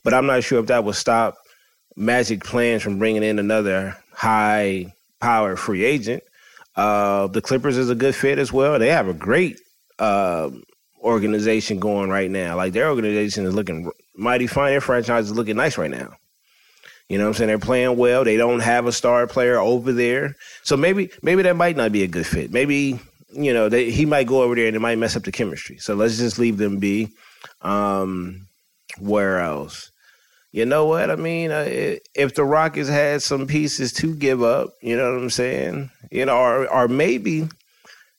but 0.05 0.13
I'm 0.13 0.27
not 0.27 0.45
sure 0.45 0.61
if 0.61 0.67
that 0.67 0.85
would 0.85 0.95
stop 0.95 1.37
Magic 1.97 2.45
plans 2.45 2.83
from 2.83 2.99
bringing 2.99 3.25
in 3.25 3.39
another 3.39 3.97
high 4.13 4.93
power 5.21 5.57
free 5.57 5.85
agent. 5.85 6.23
Uh, 6.79 7.27
the 7.27 7.43
Clippers 7.43 7.77
is 7.77 7.91
a 7.91 7.95
good 7.97 8.15
fit 8.15 8.39
as 8.39 8.53
well. 8.53 8.79
They 8.79 8.91
have 8.91 9.09
a 9.09 9.13
great 9.13 9.59
uh, 9.99 10.49
organization 11.03 11.81
going 11.81 12.09
right 12.09 12.31
now. 12.31 12.55
Like 12.55 12.73
their 12.73 12.89
organization 12.89 13.45
is 13.47 13.53
looking 13.53 13.91
mighty 14.15 14.47
fine. 14.47 14.71
Their 14.71 14.81
franchise 14.81 15.25
is 15.25 15.37
looking 15.37 15.57
nice 15.57 15.77
right 15.77 15.91
now. 15.91 16.15
You 17.09 17.19
know 17.19 17.25
what 17.25 17.31
I'm 17.31 17.35
saying? 17.35 17.49
They're 17.49 17.59
playing 17.59 17.97
well. 17.97 18.23
They 18.23 18.37
don't 18.37 18.61
have 18.61 18.87
a 18.87 18.93
star 18.93 19.27
player 19.27 19.59
over 19.59 19.93
there. 19.93 20.37
So 20.63 20.77
maybe 20.77 21.11
maybe 21.21 21.43
that 21.43 21.57
might 21.57 21.77
not 21.77 21.91
be 21.91 22.05
a 22.05 22.07
good 22.07 22.29
fit. 22.29 22.53
Maybe, 22.53 23.01
you 23.33 23.53
know, 23.53 23.69
they, 23.69 23.91
he 23.91 24.07
might 24.07 24.29
go 24.29 24.43
over 24.43 24.55
there 24.55 24.69
and 24.69 24.77
it 24.77 24.81
might 24.81 24.99
mess 24.99 25.17
up 25.17 25.25
the 25.25 25.33
chemistry. 25.33 25.79
So 25.79 25.97
let's 25.97 26.19
just 26.19 26.39
leave 26.39 26.59
them 26.59 26.79
be. 26.79 27.09
Um, 27.61 28.47
where 29.01 29.41
else? 29.41 29.91
You 30.51 30.65
know 30.65 30.87
what 30.87 31.11
I 31.11 31.17
mean? 31.17 31.51
Uh, 31.51 31.97
if 32.15 32.35
the 32.35 32.45
Rockets 32.45 32.89
had 32.89 33.23
some 33.23 33.47
pieces 33.47 33.93
to 33.95 34.15
give 34.15 34.43
up, 34.43 34.71
you 34.81 34.97
know 34.97 35.13
what 35.13 35.23
I'm 35.23 35.31
saying? 35.31 35.91
You 36.11 36.25
know, 36.27 36.37
or 36.37 36.67
or 36.69 36.89
maybe 36.89 37.49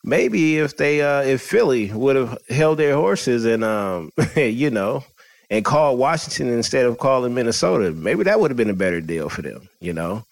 maybe 0.03 0.57
if 0.57 0.77
they 0.77 1.01
uh 1.01 1.23
if 1.23 1.41
Philly 1.41 1.91
would 1.91 2.15
have 2.15 2.37
held 2.49 2.77
their 2.77 2.95
horses 2.95 3.45
and 3.45 3.63
um 3.63 4.11
you 4.35 4.69
know 4.69 5.03
and 5.49 5.65
called 5.65 5.97
Washington 5.97 6.49
instead 6.49 6.85
of 6.85 6.99
calling 6.99 7.33
Minnesota, 7.33 7.91
maybe 7.91 8.23
that 8.23 8.39
would 8.39 8.51
have 8.51 8.57
been 8.57 8.69
a 8.69 8.73
better 8.75 9.01
deal 9.01 9.29
for 9.29 9.41
them, 9.41 9.67
you 9.79 9.93
know. 9.93 10.23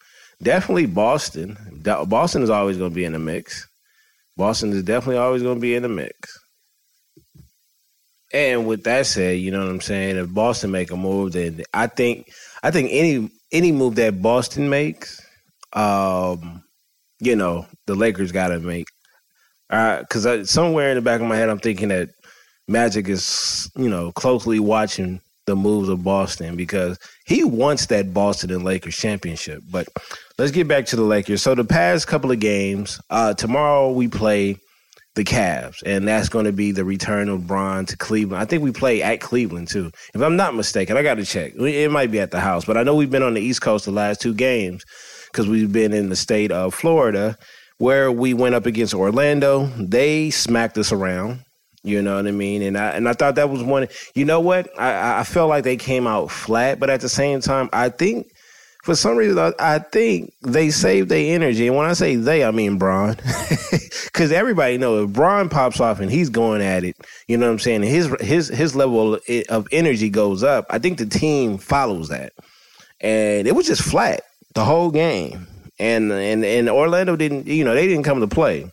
Definitely 0.42 0.86
Boston. 0.86 1.58
Boston 1.84 2.44
is 2.44 2.52
always 2.52 2.78
going 2.78 2.92
to 2.92 2.96
be 2.96 3.06
in 3.06 3.14
the 3.14 3.20
mix. 3.20 3.68
Boston 4.36 4.72
is 4.72 4.84
definitely 4.84 5.18
always 5.18 5.42
going 5.42 5.56
to 5.56 5.62
be 5.62 5.74
in 5.74 5.82
the 5.82 5.90
mix. 5.90 6.38
And 8.38 8.68
with 8.68 8.84
that 8.84 9.08
said, 9.08 9.40
you 9.40 9.50
know 9.50 9.62
what 9.62 9.72
I'm 9.72 9.82
saying. 9.82 10.18
If 10.18 10.32
Boston 10.32 10.70
make 10.70 10.92
a 10.92 10.96
move, 10.96 11.32
then 11.32 11.64
I 11.74 11.88
think 11.88 12.32
I 12.62 12.70
think 12.70 12.90
any 12.92 13.32
any 13.52 13.72
move 13.72 13.96
that 13.96 14.22
Boston 14.22 14.70
makes, 14.70 15.20
um, 15.74 16.64
you 17.20 17.36
know, 17.36 17.66
the 17.88 17.96
Lakers 17.96 18.32
got 18.32 18.50
to 18.50 18.60
make. 18.60 18.86
Because 19.70 20.28
uh, 20.28 20.46
somewhere 20.46 20.90
in 20.90 20.98
the 20.98 21.02
back 21.02 21.20
of 21.20 21.26
my 21.26 21.36
head, 21.36 21.50
I'm 21.50 21.58
thinking 21.58 21.88
that 21.88 22.10
Magic 22.68 23.10
is, 23.10 23.72
you 23.76 23.90
know, 23.90 24.12
closely 24.12 24.60
watching 24.60 25.20
the 25.48 25.56
moves 25.56 25.90
of 25.90 26.04
Boston 26.04 26.56
because 26.56 27.00
he 27.26 27.44
wants 27.44 27.88
that 27.88 28.14
Boston 28.14 28.52
and 28.52 28.64
Lakers 28.64 28.98
championship. 28.98 29.64
But 29.72 29.88
let's 30.38 30.52
get 30.52 30.68
back 30.68 30.86
to 30.88 30.96
the 30.96 31.02
Lakers. 31.02 31.42
So 31.42 31.56
the 31.56 31.66
past 31.66 32.06
couple 32.06 32.32
of 32.32 32.40
games, 32.40 33.02
uh, 33.10 33.34
tomorrow 33.34 33.92
we 33.92 34.08
play 34.08 34.58
the 35.18 35.26
Cavs, 35.26 35.84
and 35.86 36.08
that's 36.08 36.30
going 36.30 36.46
to 36.46 36.54
be 36.54 36.72
the 36.72 36.86
return 36.86 37.28
of 37.28 37.46
Bron 37.46 37.86
to 37.88 37.98
Cleveland. 37.98 38.42
I 38.42 38.46
think 38.46 38.64
we 38.64 38.72
play 38.72 39.02
at 39.02 39.20
Cleveland 39.20 39.68
too, 39.68 39.92
if 40.14 40.22
I'm 40.22 40.38
not 40.38 40.56
mistaken. 40.56 40.96
I 40.96 41.04
got 41.04 41.16
to 41.16 41.26
check. 41.26 41.54
It 41.56 41.92
might 41.92 42.12
be 42.12 42.20
at 42.20 42.32
the 42.32 42.40
house, 42.40 42.64
but 42.64 42.78
I 42.78 42.84
know 42.84 42.96
we've 42.96 43.12
been 43.12 43.24
on 43.24 43.34
the 43.34 43.42
East 43.42 43.62
Coast 43.62 43.86
the 43.86 43.92
last 43.92 44.22
two 44.22 44.34
games 44.34 44.86
because 45.32 45.50
we've 45.50 45.72
been 45.72 45.92
in 45.92 46.10
the 46.10 46.16
state 46.16 46.52
of 46.52 46.74
Florida, 46.74 47.36
where 47.80 48.12
we 48.12 48.34
went 48.34 48.56
up 48.56 48.66
against 48.66 48.94
Orlando. 48.94 49.66
They 49.78 50.30
smacked 50.30 50.78
us 50.78 50.92
around. 50.92 51.42
You 51.84 52.02
know 52.02 52.16
what 52.16 52.28
I 52.28 52.32
mean? 52.32 52.62
And 52.62 52.78
I 52.78 52.90
and 52.90 53.10
I 53.10 53.14
thought 53.14 53.36
that 53.36 53.50
was 53.50 53.64
one. 53.64 53.88
You 54.14 54.26
know 54.26 54.40
what? 54.40 54.70
I 54.80 55.20
I 55.20 55.24
felt 55.24 55.50
like 55.50 55.64
they 55.64 55.78
came 55.78 56.06
out 56.06 56.30
flat, 56.32 56.80
but 56.80 56.90
at 56.90 57.02
the 57.02 57.10
same 57.10 57.42
time, 57.42 57.70
I 57.74 57.90
think 57.90 58.28
for 58.88 58.96
some 58.96 59.18
reason, 59.18 59.38
I, 59.38 59.52
I 59.60 59.80
think 59.80 60.32
they 60.44 60.70
save 60.70 61.10
their 61.10 61.36
energy. 61.36 61.68
And 61.68 61.76
when 61.76 61.86
I 61.86 61.92
say 61.92 62.16
they, 62.16 62.46
I 62.46 62.52
mean 62.52 62.78
Bron. 62.78 63.18
Because 64.06 64.32
everybody 64.32 64.78
knows 64.78 65.10
if 65.10 65.14
Bron 65.14 65.50
pops 65.50 65.82
off 65.82 66.00
and 66.00 66.10
he's 66.10 66.30
going 66.30 66.62
at 66.62 66.86
it, 66.86 66.96
you 67.28 67.36
know 67.36 67.48
what 67.48 67.52
I'm 67.52 67.60
saying? 67.60 67.84
His 67.84 68.08
his 68.22 68.48
his 68.48 68.78
level 68.78 69.20
of 69.50 69.68
energy 69.74 70.10
goes 70.10 70.42
up. 70.42 70.68
I 70.70 70.80
think 70.80 71.00
the 71.00 71.06
team 71.06 71.58
follows 71.58 72.08
that. 72.08 72.32
And 73.02 73.46
it 73.46 73.54
was 73.54 73.68
just 73.68 73.82
flat 73.82 74.22
the 74.54 74.64
whole 74.64 74.90
game. 74.90 75.48
And 75.78 76.10
and 76.10 76.46
and 76.46 76.70
Orlando 76.70 77.18
didn't, 77.18 77.48
you 77.48 77.66
know, 77.66 77.74
they 77.74 77.88
didn't 77.88 78.06
come 78.06 78.22
to 78.22 78.28
play. 78.28 78.72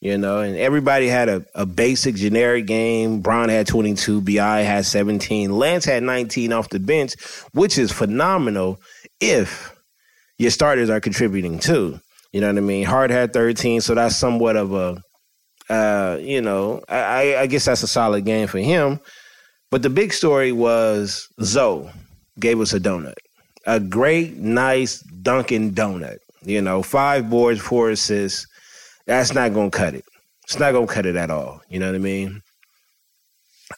You 0.00 0.16
know, 0.16 0.40
and 0.40 0.56
everybody 0.56 1.08
had 1.08 1.28
a, 1.28 1.44
a 1.56 1.66
basic 1.66 2.14
generic 2.14 2.66
game. 2.66 3.20
Bron 3.20 3.48
had 3.48 3.66
22, 3.66 4.20
BI 4.20 4.60
had 4.60 4.84
17, 4.84 5.50
Lance 5.50 5.86
had 5.86 6.04
19 6.04 6.52
off 6.52 6.68
the 6.68 6.78
bench, 6.78 7.14
which 7.52 7.78
is 7.78 7.90
phenomenal 7.90 8.78
if 9.20 9.74
your 10.38 10.50
starters 10.50 10.90
are 10.90 11.00
contributing 11.00 11.58
too. 11.58 12.00
You 12.32 12.40
know 12.40 12.48
what 12.48 12.58
I 12.58 12.60
mean? 12.60 12.84
Hart 12.84 13.10
had 13.10 13.32
13, 13.32 13.80
so 13.80 13.94
that's 13.94 14.16
somewhat 14.16 14.56
of 14.56 14.74
a, 14.74 15.00
uh, 15.72 16.18
you 16.20 16.40
know, 16.40 16.82
I, 16.88 17.36
I 17.36 17.46
guess 17.46 17.64
that's 17.64 17.82
a 17.82 17.88
solid 17.88 18.24
game 18.24 18.46
for 18.46 18.58
him. 18.58 19.00
But 19.70 19.82
the 19.82 19.90
big 19.90 20.12
story 20.12 20.52
was 20.52 21.28
Zoe 21.42 21.90
gave 22.38 22.60
us 22.60 22.72
a 22.72 22.80
donut, 22.80 23.14
a 23.66 23.80
great, 23.80 24.36
nice 24.36 25.00
Dunkin' 25.00 25.72
donut. 25.72 26.18
You 26.42 26.62
know, 26.62 26.82
five 26.82 27.28
boards, 27.28 27.60
four 27.60 27.90
assists. 27.90 28.46
That's 29.06 29.34
not 29.34 29.54
going 29.54 29.70
to 29.70 29.76
cut 29.76 29.94
it. 29.94 30.04
It's 30.44 30.58
not 30.58 30.72
going 30.72 30.86
to 30.86 30.92
cut 30.92 31.06
it 31.06 31.16
at 31.16 31.30
all. 31.30 31.60
You 31.68 31.80
know 31.80 31.86
what 31.86 31.96
I 31.96 31.98
mean? 31.98 32.40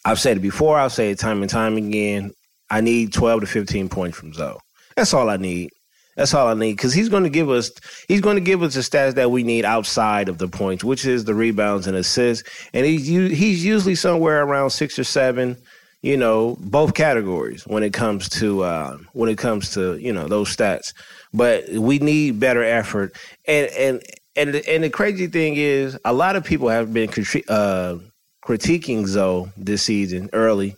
I've 0.05 0.21
said 0.21 0.37
it 0.37 0.41
before. 0.41 0.79
I'll 0.79 0.91
say 0.91 1.11
it 1.11 1.19
time 1.19 1.41
and 1.41 1.51
time 1.51 1.77
again. 1.77 2.33
I 2.71 2.83
need 2.83 3.15
12 3.15 3.41
to 3.41 3.47
15 3.47 3.89
points 3.89 4.19
from 4.19 4.35
Zoe. 4.35 4.59
That's 4.99 5.15
all 5.15 5.31
I 5.31 5.37
need. 5.37 5.71
That's 6.17 6.35
all 6.35 6.49
I 6.49 6.55
need 6.55 6.73
because 6.73 6.93
he's 6.93 7.09
going 7.09 7.23
to 7.23 7.31
give 7.31 7.49
us 7.49 7.71
he's 8.09 8.21
going 8.21 8.35
to 8.35 8.41
give 8.41 8.65
us 8.65 8.75
the 8.75 8.81
stats 8.81 9.15
that 9.15 9.31
we 9.31 9.45
need 9.45 9.65
outside 9.65 10.29
of 10.29 10.39
the 10.39 10.49
points, 10.49 10.83
which 10.83 11.07
is 11.07 11.25
the 11.25 11.37
rebounds 11.37 11.87
and 11.87 11.97
assists, 11.97 12.43
and 12.75 12.85
he's 12.85 13.07
he's 13.07 13.65
usually 13.65 13.95
somewhere 13.95 14.43
around 14.43 14.71
six 14.71 14.99
or 14.99 15.05
seven, 15.05 15.57
you 16.03 16.17
know, 16.17 16.57
both 16.59 16.95
categories 16.95 17.65
when 17.65 17.85
it 17.85 17.93
comes 17.93 18.29
to 18.41 18.65
uh, 18.65 18.99
when 19.13 19.31
it 19.31 19.39
comes 19.39 19.71
to 19.75 19.97
you 19.99 20.13
know 20.13 20.27
those 20.27 20.55
stats. 20.55 20.93
But 21.33 21.69
we 21.69 22.01
need 22.01 22.41
better 22.41 22.65
effort, 22.65 23.17
and 23.47 23.71
and 23.79 24.03
and 24.35 24.57
and 24.57 24.83
the 24.83 24.91
crazy 24.91 25.29
thing 25.29 25.55
is, 25.55 25.97
a 26.05 26.13
lot 26.13 26.35
of 26.35 26.43
people 26.43 26.71
have 26.71 26.93
been 26.93 27.09
uh, 27.09 27.99
critiquing 28.45 29.07
Zoe 29.07 29.49
this 29.57 29.85
season 29.85 30.29
early, 30.33 30.75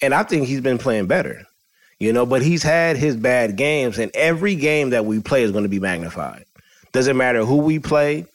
and 0.00 0.14
I 0.14 0.22
think 0.22 0.46
he's 0.46 0.60
been 0.60 0.78
playing 0.78 1.08
better 1.08 1.44
you 1.98 2.12
know, 2.12 2.26
but 2.26 2.42
he's 2.42 2.62
had 2.62 2.96
his 2.96 3.16
bad 3.16 3.56
games, 3.56 3.98
and 3.98 4.10
every 4.14 4.54
game 4.54 4.90
that 4.90 5.04
we 5.04 5.20
play 5.20 5.42
is 5.42 5.52
going 5.52 5.64
to 5.64 5.68
be 5.68 5.80
magnified. 5.80 6.44
Doesn't 6.92 7.16
matter 7.16 7.44
who 7.44 7.56
we 7.56 7.78
play, 7.78 8.26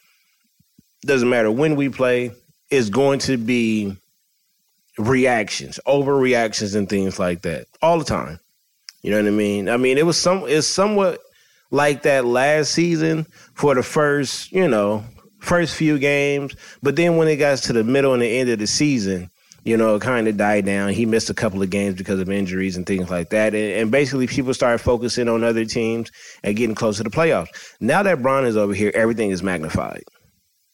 doesn't 1.06 1.30
matter 1.30 1.52
when 1.52 1.76
we 1.76 1.90
play, 1.90 2.32
it's 2.70 2.90
going 2.90 3.20
to 3.20 3.38
be 3.38 3.96
reactions, 4.98 5.80
overreactions, 5.86 6.76
and 6.76 6.88
things 6.90 7.20
like 7.20 7.42
that 7.42 7.68
all 7.82 8.00
the 8.00 8.06
time. 8.06 8.40
You 9.02 9.12
know 9.12 9.18
what 9.18 9.28
I 9.28 9.32
mean? 9.32 9.70
I 9.70 9.78
mean, 9.78 9.98
it 9.98 10.06
was 10.06 10.20
some, 10.20 10.44
it's 10.48 10.68
somewhat 10.68 11.20
like 11.72 12.04
that 12.04 12.26
last 12.26 12.72
season 12.72 13.26
for 13.56 13.74
the 13.74 13.84
first, 13.84 14.52
you 14.52 14.68
know, 14.68 15.04
first 15.40 15.76
few 15.76 15.98
games, 15.98 16.56
but 16.84 16.96
then 16.96 17.18
when 17.18 17.28
it 17.28 17.38
got 17.38 17.58
to 17.60 17.74
the 17.74 17.84
middle 17.84 18.14
and 18.14 18.22
the 18.22 18.40
end 18.40 18.50
of 18.50 18.60
the 18.60 18.68
season, 18.68 19.32
you 19.64 19.78
know, 19.78 20.00
kind 20.00 20.28
of 20.28 20.38
died 20.38 20.66
down. 20.66 20.90
He 20.90 21.06
missed 21.06 21.30
a 21.30 21.36
couple 21.36 21.62
of 21.62 21.70
games 21.70 21.96
because 21.96 22.20
of 22.20 22.30
injuries 22.30 22.78
and 22.78 22.86
things 22.86 23.10
like 23.10 23.30
that. 23.30 23.54
And, 23.54 23.74
and, 23.74 23.92
basically, 23.92 24.28
people 24.28 24.54
started 24.54 24.80
focusing 24.80 25.30
on 25.30 25.44
other 25.44 25.66
teams 25.66 26.12
and 26.44 26.56
getting 26.56 26.76
closer 26.76 27.04
to 27.04 27.10
the 27.10 27.16
playoffs. 27.16 27.50
Now 27.80 28.02
that 28.04 28.22
Bron 28.22 28.46
is 28.46 28.58
over 28.58 28.74
here, 28.74 28.92
everything 28.96 29.30
is 29.30 29.44
magnified. 29.44 30.04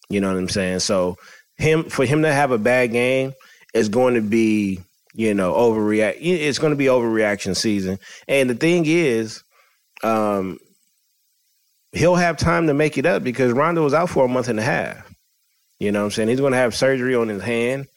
You 0.10 0.22
know 0.22 0.32
what 0.32 0.40
I'm 0.40 0.50
saying? 0.50 0.80
So 0.80 1.18
him 1.58 1.84
for 1.84 2.06
him 2.06 2.22
to 2.22 2.32
have 2.32 2.52
a 2.52 2.58
bad 2.58 2.92
game 2.92 3.34
is 3.74 3.90
going 3.90 4.14
to 4.14 4.22
be, 4.22 4.80
you 5.14 5.34
know, 5.34 5.54
overreact. 5.54 6.18
It's 6.22 6.60
going 6.60 6.72
to 6.72 6.78
be 6.78 6.86
overreaction 6.86 7.58
season. 7.58 8.00
And 8.28 8.50
the 8.50 8.56
thing 8.56 8.86
is, 8.86 9.44
um, 10.02 10.60
he'll 11.92 12.16
have 12.16 12.38
time 12.38 12.68
to 12.68 12.74
make 12.74 12.98
it 12.98 13.06
up 13.06 13.22
because 13.22 13.52
Rondo 13.52 13.84
was 13.84 13.94
out 13.94 14.10
for 14.10 14.24
a 14.24 14.30
month 14.30 14.48
and 14.48 14.60
a 14.60 14.64
half. 14.64 15.14
You 15.80 15.92
know 15.92 16.00
what 16.00 16.06
I'm 16.06 16.12
saying? 16.12 16.30
He's 16.30 16.40
going 16.40 16.54
to 16.54 16.58
have 16.58 16.74
surgery 16.74 17.16
on 17.16 17.28
his 17.28 17.44
hand 17.44 17.88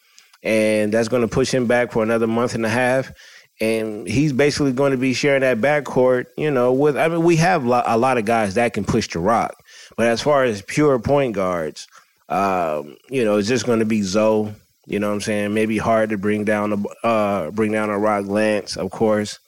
and 0.43 0.93
that's 0.93 1.09
going 1.09 1.23
to 1.23 1.29
push 1.29 1.53
him 1.53 1.67
back 1.67 1.93
for 1.93 2.03
another 2.03 2.27
month 2.27 2.55
and 2.55 2.67
a 2.67 2.71
half. 2.71 3.13
And 3.61 4.07
he's 4.09 4.33
basically 4.33 4.73
going 4.73 4.93
to 4.93 4.99
be 4.99 5.13
sharing 5.13 5.43
that 5.43 5.61
backcourt, 5.61 6.27
you 6.37 6.51
know, 6.51 6.73
with, 6.73 6.97
I 6.97 7.09
mean, 7.09 7.23
we 7.23 7.37
have 7.37 7.65
a 7.65 7.97
lot 7.97 8.19
of 8.19 8.25
guys 8.25 8.55
that 8.55 8.73
can 8.73 8.85
push 8.85 9.09
the 9.09 9.19
rock. 9.19 9.55
But 9.97 10.07
as 10.07 10.23
far 10.23 10.45
as 10.45 10.63
pure 10.63 10.99
point 10.99 11.35
guards, 11.35 11.87
Um, 12.31 12.97
you 13.11 13.25
know, 13.25 13.39
it's 13.39 13.49
just 13.49 13.67
going 13.67 13.81
to 13.81 13.85
be 13.85 14.03
Zoe. 14.03 14.55
You 14.87 15.01
know 15.01 15.09
what 15.09 15.15
I'm 15.15 15.21
saying? 15.21 15.53
Maybe 15.53 15.79
Hart 15.79 16.11
to 16.11 16.17
bring 16.17 16.45
down 16.45 16.71
the 16.71 16.79
uh, 17.03 17.51
bring 17.51 17.73
down 17.73 17.91
a 17.91 17.99
Rock 17.99 18.27
Lance, 18.27 18.77
of 18.77 18.93
course, 18.93 19.41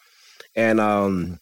and 0.56 0.80
um, 0.80 1.38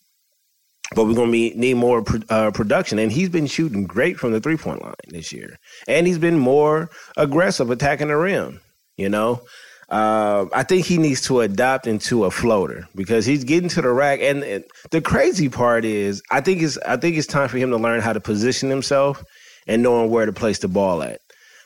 but 0.94 1.06
we're 1.06 1.14
gonna 1.14 1.32
be, 1.32 1.54
need 1.54 1.76
more 1.76 2.04
uh, 2.28 2.50
production. 2.50 2.98
And 2.98 3.10
he's 3.10 3.30
been 3.30 3.46
shooting 3.46 3.86
great 3.86 4.18
from 4.18 4.32
the 4.32 4.40
three 4.40 4.58
point 4.58 4.82
line 4.82 4.94
this 5.08 5.32
year, 5.32 5.58
and 5.88 6.06
he's 6.06 6.18
been 6.18 6.38
more 6.38 6.90
aggressive 7.16 7.70
attacking 7.70 8.08
the 8.08 8.16
rim. 8.16 8.60
You 9.00 9.08
know, 9.08 9.40
uh, 9.88 10.44
I 10.52 10.62
think 10.62 10.84
he 10.84 10.98
needs 10.98 11.22
to 11.22 11.40
adopt 11.40 11.86
into 11.86 12.26
a 12.26 12.30
floater 12.30 12.86
because 12.94 13.24
he's 13.24 13.44
getting 13.44 13.70
to 13.70 13.80
the 13.82 13.90
rack. 13.90 14.20
And, 14.20 14.44
and, 14.44 14.64
the 14.90 15.00
crazy 15.00 15.48
part 15.48 15.86
is, 15.86 16.22
I 16.30 16.42
think 16.42 16.60
it's 16.60 16.76
I 16.86 16.98
think 16.98 17.16
it's 17.16 17.26
time 17.26 17.48
for 17.48 17.56
him 17.56 17.70
to 17.70 17.78
learn 17.78 18.00
how 18.02 18.12
to 18.12 18.20
position 18.20 18.68
himself 18.68 19.24
and 19.66 19.82
knowing 19.82 20.10
where 20.10 20.26
to 20.26 20.34
place 20.34 20.58
the 20.58 20.68
ball 20.68 21.02
at 21.02 21.20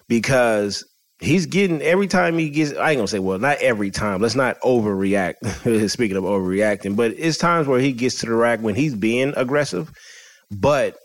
because 0.09 0.85
he's 1.19 1.47
getting 1.47 1.83
every 1.83 2.07
time 2.07 2.39
he 2.39 2.51
gets. 2.51 2.73
I 2.73 2.91
ain't 2.91 2.99
gonna 2.99 3.09
say 3.09 3.19
well, 3.19 3.41
not 3.41 3.59
every 3.59 3.91
time. 3.91 4.23
Let's 4.23 4.37
not 4.37 4.61
overreact. 4.61 5.89
Speaking 5.91 6.17
of 6.17 6.23
overreacting, 6.23 6.95
but 6.95 7.15
it's 7.17 7.37
times 7.37 7.67
where 7.67 7.81
he 7.81 7.93
gets 7.93 8.21
to 8.21 8.27
the 8.27 8.35
rack 8.35 8.61
when 8.61 8.77
he's 8.77 8.95
being 8.95 9.35
aggressive, 9.37 9.91
but 10.53 10.97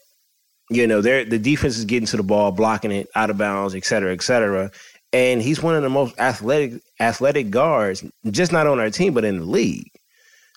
you 0.70 0.86
know, 0.86 1.02
the 1.02 1.40
defense 1.40 1.80
is 1.80 1.86
getting 1.86 2.06
to 2.06 2.18
the 2.18 2.22
ball, 2.22 2.52
blocking 2.52 2.92
it 2.92 3.08
out 3.16 3.32
of 3.32 3.40
bounds, 3.40 3.74
et 3.74 3.84
cetera, 3.84 4.14
et 4.14 4.22
cetera 4.22 4.70
and 5.14 5.42
he's 5.42 5.62
one 5.62 5.76
of 5.76 5.84
the 5.84 5.90
most 5.90 6.18
athletic 6.20 6.82
athletic 7.00 7.50
guards, 7.50 8.04
just 8.32 8.52
not 8.52 8.68
on 8.68 8.80
our 8.80 8.90
team, 8.90 9.14
but 9.14 9.26
in 9.26 9.40
the 9.40 9.46
league. 9.46 9.92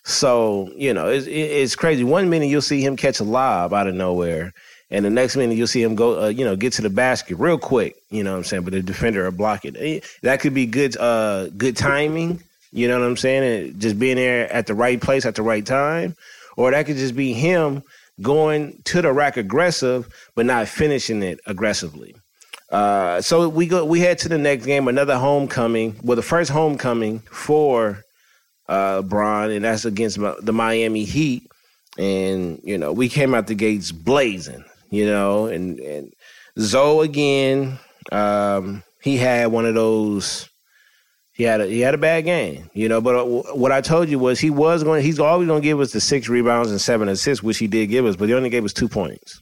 So 0.03 0.71
you 0.75 0.93
know, 0.93 1.07
it's, 1.07 1.27
it's 1.27 1.75
crazy. 1.75 2.03
One 2.03 2.29
minute 2.29 2.47
you'll 2.47 2.61
see 2.61 2.83
him 2.83 2.95
catch 2.95 3.19
a 3.19 3.23
lob 3.23 3.73
out 3.73 3.87
of 3.87 3.95
nowhere, 3.95 4.53
and 4.89 5.05
the 5.05 5.09
next 5.09 5.35
minute 5.35 5.57
you'll 5.57 5.67
see 5.67 5.81
him 5.81 5.95
go, 5.95 6.23
uh, 6.23 6.27
you 6.27 6.45
know, 6.45 6.55
get 6.55 6.73
to 6.73 6.81
the 6.81 6.89
basket 6.89 7.37
real 7.37 7.57
quick. 7.57 7.95
You 8.09 8.23
know 8.23 8.31
what 8.31 8.37
I'm 8.37 8.43
saying? 8.43 8.63
But 8.63 8.73
the 8.73 8.81
defender 8.81 9.23
will 9.23 9.31
block 9.31 9.65
it. 9.65 9.75
Eh, 9.77 10.01
that 10.21 10.39
could 10.39 10.53
be 10.53 10.65
good, 10.65 10.97
uh, 10.97 11.47
good 11.49 11.77
timing. 11.77 12.43
You 12.71 12.87
know 12.87 12.99
what 12.99 13.05
I'm 13.05 13.17
saying? 13.17 13.43
And 13.43 13.79
just 13.79 13.99
being 13.99 14.17
there 14.17 14.51
at 14.51 14.67
the 14.67 14.73
right 14.73 14.99
place 14.99 15.25
at 15.25 15.35
the 15.35 15.43
right 15.43 15.65
time, 15.65 16.15
or 16.57 16.71
that 16.71 16.85
could 16.85 16.97
just 16.97 17.15
be 17.15 17.33
him 17.33 17.83
going 18.21 18.81
to 18.85 19.01
the 19.01 19.11
rack 19.11 19.37
aggressive, 19.37 20.07
but 20.35 20.45
not 20.45 20.67
finishing 20.67 21.23
it 21.23 21.39
aggressively. 21.45 22.15
Uh, 22.73 23.21
so 23.21 23.47
we 23.47 23.67
go. 23.67 23.85
We 23.85 23.99
head 23.99 24.17
to 24.19 24.29
the 24.29 24.39
next 24.39 24.65
game, 24.65 24.87
another 24.87 25.15
homecoming. 25.19 25.95
Well, 26.01 26.15
the 26.15 26.23
first 26.23 26.49
homecoming 26.49 27.19
for 27.19 28.03
uh, 28.67 29.03
Bron, 29.03 29.51
and 29.51 29.63
that's 29.63 29.85
against 29.85 30.17
the 30.19 30.53
Miami 30.53 31.03
Heat. 31.03 31.47
And 31.99 32.59
you 32.63 32.79
know, 32.79 32.91
we 32.91 33.09
came 33.09 33.35
out 33.35 33.45
the 33.45 33.53
gates 33.53 33.91
blazing. 33.91 34.65
You 34.89 35.05
know, 35.05 35.45
and 35.45 35.79
and 35.79 36.13
Zoe 36.57 37.05
again. 37.05 37.77
Um, 38.11 38.81
he 39.03 39.17
had 39.17 39.51
one 39.51 39.67
of 39.67 39.75
those. 39.75 40.49
He 41.33 41.43
had 41.43 41.61
a, 41.61 41.67
he 41.67 41.79
had 41.79 41.93
a 41.93 41.99
bad 41.99 42.25
game, 42.25 42.71
you 42.73 42.89
know. 42.89 43.01
But 43.01 43.15
uh, 43.15 43.53
what 43.53 43.71
I 43.71 43.81
told 43.81 44.09
you 44.09 44.17
was 44.17 44.39
he 44.39 44.49
was 44.49 44.83
going. 44.83 45.03
He's 45.03 45.19
always 45.19 45.47
going 45.47 45.61
to 45.61 45.65
give 45.67 45.79
us 45.79 45.91
the 45.91 46.01
six 46.01 46.27
rebounds 46.27 46.71
and 46.71 46.81
seven 46.81 47.07
assists, 47.07 47.43
which 47.43 47.59
he 47.59 47.67
did 47.67 47.87
give 47.87 48.07
us. 48.07 48.15
But 48.15 48.29
he 48.29 48.33
only 48.33 48.49
gave 48.49 48.65
us 48.65 48.73
two 48.73 48.89
points. 48.89 49.39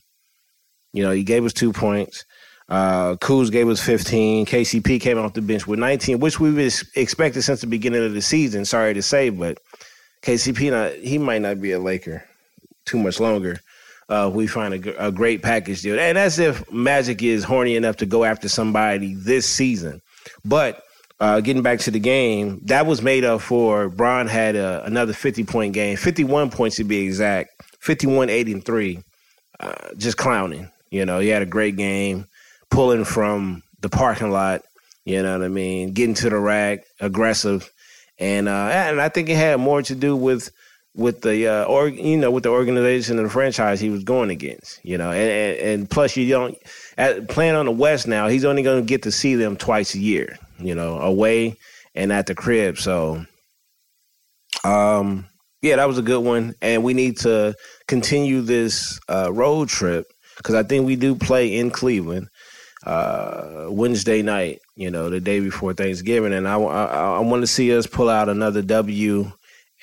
You 0.91 1.03
know, 1.03 1.11
he 1.11 1.23
gave 1.23 1.45
us 1.45 1.53
two 1.53 1.71
points. 1.71 2.25
Uh, 2.71 3.17
Kuz 3.17 3.51
gave 3.51 3.67
us 3.67 3.81
15. 3.81 4.45
KCP 4.45 5.01
came 5.01 5.19
off 5.19 5.33
the 5.33 5.41
bench 5.41 5.67
with 5.67 5.77
19, 5.77 6.21
which 6.21 6.39
we've 6.39 6.57
expected 6.95 7.41
since 7.41 7.59
the 7.59 7.67
beginning 7.67 8.05
of 8.05 8.13
the 8.13 8.21
season. 8.21 8.63
Sorry 8.63 8.93
to 8.93 9.01
say, 9.01 9.29
but 9.29 9.59
KCP, 10.21 10.71
not, 10.71 10.93
he 10.93 11.17
might 11.17 11.41
not 11.41 11.59
be 11.59 11.73
a 11.73 11.79
Laker 11.79 12.23
too 12.85 12.97
much 12.97 13.19
longer. 13.19 13.59
Uh, 14.07 14.31
we 14.33 14.47
find 14.47 14.73
a, 14.73 15.11
great 15.11 15.41
package 15.41 15.81
deal. 15.81 15.99
And 15.99 16.15
that's 16.17 16.39
if 16.39 16.69
Magic 16.71 17.21
is 17.21 17.43
horny 17.43 17.75
enough 17.75 17.97
to 17.97 18.05
go 18.05 18.23
after 18.23 18.47
somebody 18.47 19.15
this 19.15 19.45
season. 19.49 20.01
But 20.45 20.81
uh, 21.19 21.41
getting 21.41 21.63
back 21.63 21.79
to 21.79 21.91
the 21.91 21.99
game, 21.99 22.61
that 22.65 22.85
was 22.85 23.01
made 23.01 23.25
up 23.25 23.41
for. 23.41 23.89
Bron 23.89 24.27
had 24.27 24.55
a, 24.55 24.83
another 24.85 25.11
50 25.11 25.43
point 25.43 25.73
game, 25.73 25.97
51 25.97 26.49
points 26.51 26.77
to 26.77 26.85
be 26.85 26.99
exact, 26.99 27.51
51, 27.79 28.29
8, 28.29 28.47
and 28.47 28.65
3. 28.65 29.03
Uh, 29.59 29.73
just 29.97 30.15
clowning. 30.15 30.71
You 30.89 31.05
know, 31.05 31.19
he 31.19 31.27
had 31.27 31.41
a 31.41 31.45
great 31.45 31.75
game 31.75 32.27
pulling 32.71 33.05
from 33.05 33.61
the 33.81 33.89
parking 33.89 34.31
lot. 34.31 34.63
You 35.05 35.21
know 35.21 35.37
what 35.37 35.45
I 35.45 35.49
mean? 35.49 35.93
Getting 35.93 36.15
to 36.15 36.29
the 36.29 36.39
rack, 36.39 36.85
aggressive, 36.99 37.71
and 38.17 38.47
uh, 38.47 38.69
and 38.71 39.01
I 39.01 39.09
think 39.09 39.29
it 39.29 39.35
had 39.35 39.59
more 39.59 39.81
to 39.83 39.95
do 39.95 40.15
with 40.15 40.51
with 40.93 41.21
the 41.21 41.47
uh, 41.47 41.63
or 41.65 41.87
you 41.87 42.17
know 42.17 42.31
with 42.31 42.43
the 42.43 42.49
organization 42.49 43.17
and 43.17 43.27
the 43.27 43.31
franchise 43.31 43.79
he 43.79 43.89
was 43.89 44.03
going 44.03 44.29
against. 44.29 44.79
You 44.83 44.97
know, 44.97 45.11
and 45.11 45.29
and, 45.29 45.59
and 45.59 45.89
plus 45.89 46.15
you 46.15 46.29
don't 46.29 46.57
at, 46.97 47.29
playing 47.29 47.55
on 47.55 47.65
the 47.65 47.71
West 47.71 48.07
now. 48.07 48.27
He's 48.27 48.45
only 48.45 48.63
going 48.63 48.83
to 48.83 48.87
get 48.87 49.03
to 49.03 49.11
see 49.11 49.35
them 49.35 49.57
twice 49.57 49.95
a 49.95 49.99
year. 49.99 50.37
You 50.59 50.75
know, 50.75 50.99
away 50.99 51.57
and 51.95 52.11
at 52.13 52.27
the 52.27 52.35
crib. 52.35 52.77
So, 52.77 53.25
um, 54.63 55.25
yeah, 55.63 55.77
that 55.77 55.87
was 55.87 55.97
a 55.97 56.03
good 56.03 56.23
one, 56.23 56.53
and 56.61 56.83
we 56.83 56.93
need 56.93 57.17
to 57.19 57.55
continue 57.87 58.41
this 58.41 58.99
uh, 59.09 59.31
road 59.33 59.69
trip 59.69 60.05
because 60.37 60.55
I 60.55 60.63
think 60.63 60.85
we 60.85 60.95
do 60.95 61.15
play 61.15 61.55
in 61.57 61.71
Cleveland 61.71 62.27
uh, 62.85 63.67
Wednesday 63.69 64.21
night, 64.21 64.59
you 64.75 64.89
know, 64.89 65.09
the 65.09 65.19
day 65.19 65.39
before 65.39 65.73
Thanksgiving, 65.73 66.33
and 66.33 66.47
I, 66.47 66.55
I, 66.57 66.85
I 67.17 67.19
want 67.19 67.41
to 67.41 67.47
see 67.47 67.75
us 67.75 67.85
pull 67.85 68.09
out 68.09 68.29
another 68.29 68.61
W 68.61 69.31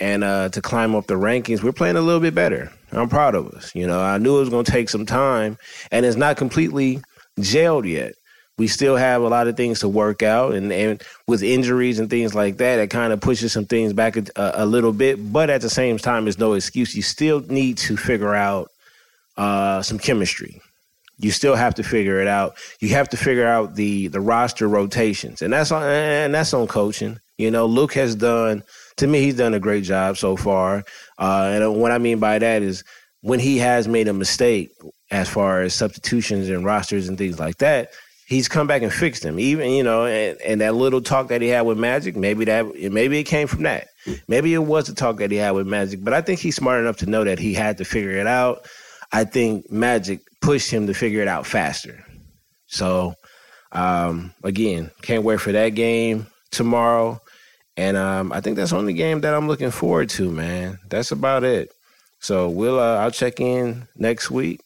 and 0.00 0.24
uh, 0.24 0.48
to 0.50 0.60
climb 0.60 0.94
up 0.94 1.06
the 1.06 1.14
rankings. 1.14 1.62
We're 1.62 1.72
playing 1.72 1.96
a 1.96 2.00
little 2.00 2.20
bit 2.20 2.34
better. 2.34 2.72
I'm 2.92 3.08
proud 3.08 3.34
of 3.34 3.48
us. 3.48 3.74
You 3.74 3.86
know, 3.86 4.00
I 4.00 4.18
knew 4.18 4.36
it 4.36 4.40
was 4.40 4.48
going 4.48 4.64
to 4.64 4.72
take 4.72 4.88
some 4.88 5.06
time, 5.06 5.58
and 5.90 6.06
it's 6.06 6.16
not 6.16 6.36
completely 6.36 7.00
jailed 7.40 7.86
yet. 7.86 8.14
We 8.56 8.66
still 8.66 8.96
have 8.96 9.22
a 9.22 9.28
lot 9.28 9.46
of 9.46 9.56
things 9.56 9.80
to 9.80 9.88
work 9.88 10.22
out, 10.24 10.54
and, 10.54 10.72
and 10.72 11.00
with 11.28 11.44
injuries 11.44 12.00
and 12.00 12.10
things 12.10 12.34
like 12.34 12.56
that, 12.56 12.80
it 12.80 12.88
kind 12.88 13.12
of 13.12 13.20
pushes 13.20 13.52
some 13.52 13.66
things 13.66 13.92
back 13.92 14.16
a, 14.16 14.24
a, 14.34 14.66
little 14.66 14.92
bit. 14.92 15.32
But 15.32 15.48
at 15.48 15.60
the 15.60 15.70
same 15.70 15.96
time, 15.98 16.26
it's 16.26 16.38
no 16.38 16.54
excuse. 16.54 16.96
You 16.96 17.02
still 17.02 17.40
need 17.42 17.78
to 17.78 17.96
figure 17.96 18.34
out 18.34 18.70
uh, 19.36 19.82
some 19.82 19.98
chemistry 20.00 20.60
you 21.18 21.30
still 21.30 21.56
have 21.56 21.74
to 21.74 21.82
figure 21.82 22.20
it 22.20 22.28
out. 22.28 22.56
You 22.80 22.90
have 22.90 23.08
to 23.10 23.16
figure 23.16 23.46
out 23.46 23.74
the 23.74 24.08
the 24.08 24.20
roster 24.20 24.68
rotations, 24.68 25.42
and 25.42 25.52
that's 25.52 25.72
on 25.72 25.82
and 25.82 26.34
that's 26.34 26.54
on 26.54 26.66
coaching. 26.66 27.18
You 27.36 27.50
know, 27.50 27.66
Luke 27.66 27.92
has 27.94 28.14
done 28.14 28.62
to 28.96 29.06
me. 29.06 29.20
He's 29.20 29.36
done 29.36 29.54
a 29.54 29.60
great 29.60 29.84
job 29.84 30.16
so 30.16 30.36
far. 30.36 30.84
Uh, 31.18 31.50
and 31.52 31.76
what 31.76 31.92
I 31.92 31.98
mean 31.98 32.18
by 32.18 32.38
that 32.38 32.62
is 32.62 32.84
when 33.20 33.40
he 33.40 33.58
has 33.58 33.88
made 33.88 34.08
a 34.08 34.12
mistake 34.12 34.70
as 35.10 35.28
far 35.28 35.62
as 35.62 35.74
substitutions 35.74 36.48
and 36.48 36.64
rosters 36.64 37.08
and 37.08 37.18
things 37.18 37.38
like 37.38 37.58
that, 37.58 37.90
he's 38.26 38.46
come 38.48 38.66
back 38.66 38.82
and 38.82 38.92
fixed 38.92 39.22
them. 39.22 39.40
Even 39.40 39.70
you 39.70 39.82
know, 39.82 40.04
and, 40.04 40.40
and 40.42 40.60
that 40.60 40.74
little 40.74 41.00
talk 41.00 41.28
that 41.28 41.42
he 41.42 41.48
had 41.48 41.62
with 41.62 41.78
Magic, 41.78 42.14
maybe 42.14 42.44
that 42.44 42.74
maybe 42.92 43.18
it 43.18 43.24
came 43.24 43.48
from 43.48 43.64
that. 43.64 43.88
Maybe 44.28 44.54
it 44.54 44.58
was 44.58 44.86
the 44.86 44.94
talk 44.94 45.16
that 45.18 45.30
he 45.30 45.36
had 45.36 45.50
with 45.50 45.66
Magic, 45.66 46.04
but 46.04 46.14
I 46.14 46.20
think 46.20 46.40
he's 46.40 46.56
smart 46.56 46.80
enough 46.80 46.98
to 46.98 47.06
know 47.06 47.24
that 47.24 47.38
he 47.38 47.54
had 47.54 47.78
to 47.78 47.84
figure 47.84 48.12
it 48.12 48.26
out. 48.26 48.66
I 49.12 49.24
think 49.24 49.70
Magic 49.70 50.20
pushed 50.40 50.70
him 50.70 50.86
to 50.86 50.94
figure 50.94 51.22
it 51.22 51.28
out 51.28 51.46
faster. 51.46 52.04
So, 52.66 53.14
um, 53.72 54.34
again, 54.44 54.90
can't 55.02 55.24
wait 55.24 55.40
for 55.40 55.52
that 55.52 55.70
game 55.70 56.26
tomorrow. 56.50 57.20
And 57.76 57.96
um, 57.96 58.32
I 58.32 58.40
think 58.40 58.56
that's 58.56 58.70
the 58.70 58.76
only 58.76 58.92
game 58.92 59.20
that 59.20 59.34
I'm 59.34 59.46
looking 59.46 59.70
forward 59.70 60.10
to, 60.10 60.30
man. 60.30 60.78
That's 60.88 61.12
about 61.12 61.44
it. 61.44 61.70
So 62.20 62.48
we'll 62.48 62.80
uh, 62.80 62.96
I'll 62.96 63.12
check 63.12 63.40
in 63.40 63.86
next 63.96 64.30
week 64.30 64.60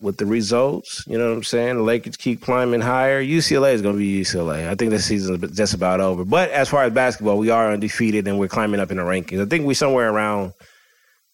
with 0.00 0.18
the 0.18 0.26
results. 0.26 1.04
You 1.06 1.18
know 1.18 1.30
what 1.30 1.36
I'm 1.36 1.44
saying? 1.44 1.76
The 1.76 1.82
Lakers 1.82 2.16
keep 2.16 2.42
climbing 2.42 2.80
higher. 2.80 3.22
UCLA 3.22 3.72
is 3.72 3.82
going 3.82 3.94
to 3.94 3.98
be 3.98 4.20
UCLA. 4.20 4.68
I 4.68 4.74
think 4.74 4.90
this 4.90 5.06
season 5.06 5.42
is 5.42 5.56
just 5.56 5.74
about 5.74 6.00
over. 6.00 6.24
But 6.24 6.50
as 6.50 6.68
far 6.68 6.84
as 6.84 6.92
basketball, 6.92 7.38
we 7.38 7.50
are 7.50 7.72
undefeated 7.72 8.28
and 8.28 8.38
we're 8.38 8.48
climbing 8.48 8.80
up 8.80 8.90
in 8.90 8.98
the 8.98 9.02
rankings. 9.02 9.40
I 9.40 9.46
think 9.46 9.66
we're 9.66 9.74
somewhere 9.74 10.10
around. 10.10 10.52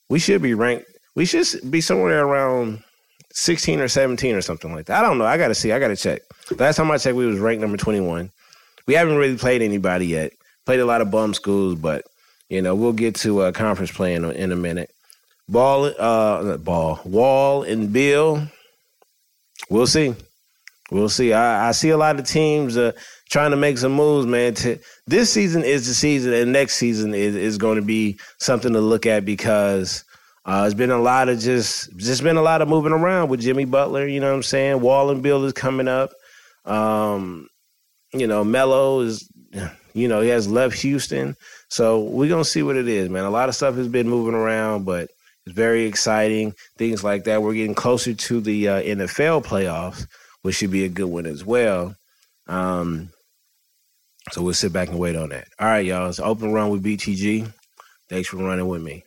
We 0.09 0.19
should 0.19 0.43
be 0.43 0.55
ranked. 0.55 0.87
We 1.15 1.25
should 1.25 1.71
be 1.71 1.81
somewhere 1.81 2.25
around 2.25 2.83
16 3.33 3.81
or 3.81 3.89
17 3.89 4.35
or 4.35 4.41
something 4.41 4.73
like 4.73 4.87
that. 4.87 5.03
I 5.03 5.07
don't 5.07 5.19
know. 5.19 5.25
I 5.25 5.37
got 5.37 5.49
to 5.49 5.55
see. 5.55 5.73
I 5.73 5.79
got 5.79 5.89
to 5.89 5.97
check. 5.97 6.23
Last 6.59 6.77
time 6.77 6.91
I 6.91 6.99
checked, 6.99 7.17
we 7.17 7.27
was 7.27 7.39
ranked 7.39 7.61
number 7.61 7.77
21. 7.77 8.31
We 8.87 8.95
haven't 8.95 9.17
really 9.17 9.37
played 9.37 9.63
anybody 9.63 10.07
yet. 10.07 10.33
Played 10.67 10.81
a 10.81 10.87
lot 10.87 11.01
of 11.01 11.11
bum 11.11 11.35
schools, 11.35 11.75
but 11.77 12.05
you 12.49 12.63
know 12.63 12.75
we'll 12.75 12.93
get 12.93 13.15
to 13.17 13.41
uh, 13.41 13.53
conference 13.53 13.91
play 13.91 14.15
in, 14.15 14.25
in 14.25 14.53
a 14.53 14.57
minute. 14.57 14.91
Ball, 15.49 15.93
uh, 15.99 16.57
ball, 16.57 17.01
Wall 17.05 17.63
and 17.65 17.93
Bill. 17.93 18.47
We'll 19.69 19.87
see. 19.87 20.15
We'll 20.91 21.09
see. 21.09 21.33
I, 21.33 21.69
I 21.69 21.73
see 21.73 21.91
a 21.91 21.97
lot 21.97 22.19
of 22.19 22.27
teams 22.27 22.77
uh, 22.77 22.93
trying 23.31 23.51
to 23.51 23.57
make 23.57 23.79
some 23.79 23.93
moves, 23.93 24.27
man. 24.27 24.55
To, 24.55 24.79
this 25.07 25.31
season 25.31 25.65
is 25.65 25.87
the 25.87 25.95
season, 25.95 26.33
and 26.33 26.53
next 26.53 26.77
season 26.77 27.15
is, 27.15 27.35
is 27.35 27.59
going 27.59 27.77
to 27.77 27.83
be 27.83 28.19
something 28.39 28.73
to 28.73 28.81
look 28.81 29.07
at 29.07 29.25
because 29.25 30.05
uh, 30.45 30.65
it's 30.67 30.75
been 30.75 30.91
a 30.91 31.01
lot 31.01 31.29
of 31.29 31.39
just 31.39 31.97
just 31.97 32.23
been 32.23 32.37
a 32.37 32.43
lot 32.43 32.61
of 32.61 32.69
moving 32.69 32.93
around 32.93 33.29
with 33.29 33.41
Jimmy 33.41 33.65
Butler. 33.65 34.07
You 34.07 34.21
know 34.21 34.29
what 34.29 34.37
I'm 34.37 34.43
saying? 34.43 34.81
Wall 34.81 35.11
and 35.11 35.23
Bill 35.23 35.45
is 35.45 35.55
coming 35.55 35.89
up. 35.89 36.13
Um, 36.67 37.49
you 38.13 38.27
know, 38.27 38.45
Melo 38.45 39.01
is, 39.01 39.29
you 39.95 40.09
know, 40.09 40.21
he 40.21 40.29
has 40.29 40.47
left 40.47 40.77
Houston. 40.81 41.37
So 41.69 42.03
we're 42.03 42.29
gonna 42.29 42.45
see 42.45 42.63
what 42.63 42.77
it 42.77 42.89
is, 42.89 43.09
man. 43.09 43.25
A 43.25 43.31
lot 43.31 43.49
of 43.49 43.55
stuff 43.55 43.77
has 43.77 43.89
been 43.89 44.09
moving 44.09 44.35
around, 44.35 44.85
but 44.85 45.09
it's 45.47 45.55
very 45.55 45.87
exciting. 45.87 46.55
Things 46.77 47.03
like 47.03 47.25
that. 47.25 47.43
We're 47.43 47.55
getting 47.55 47.75
closer 47.75 48.13
to 48.13 48.41
the 48.41 48.69
uh, 48.69 48.83
NFL 48.83 49.45
playoffs, 49.45 50.07
which 50.43 50.57
should 50.57 50.71
be 50.71 50.85
a 50.85 50.91
good 50.91 51.07
one 51.07 51.27
as 51.27 51.45
well. 51.45 51.95
Um, 52.49 53.11
so 54.33 54.43
we'll 54.43 54.55
sit 54.55 54.73
back 54.73 54.89
and 54.89 54.99
wait 54.99 55.17
on 55.17 55.31
that. 55.31 55.49
All 55.59 55.67
right, 55.67 55.85
y'all. 55.85 56.09
It's 56.09 56.21
open 56.21 56.53
run 56.53 56.71
with 56.71 56.85
BTG. 56.85 57.51
Thanks 58.11 58.29
for 58.29 58.37
running 58.37 58.69
with 58.69 58.83
me. 58.83 59.05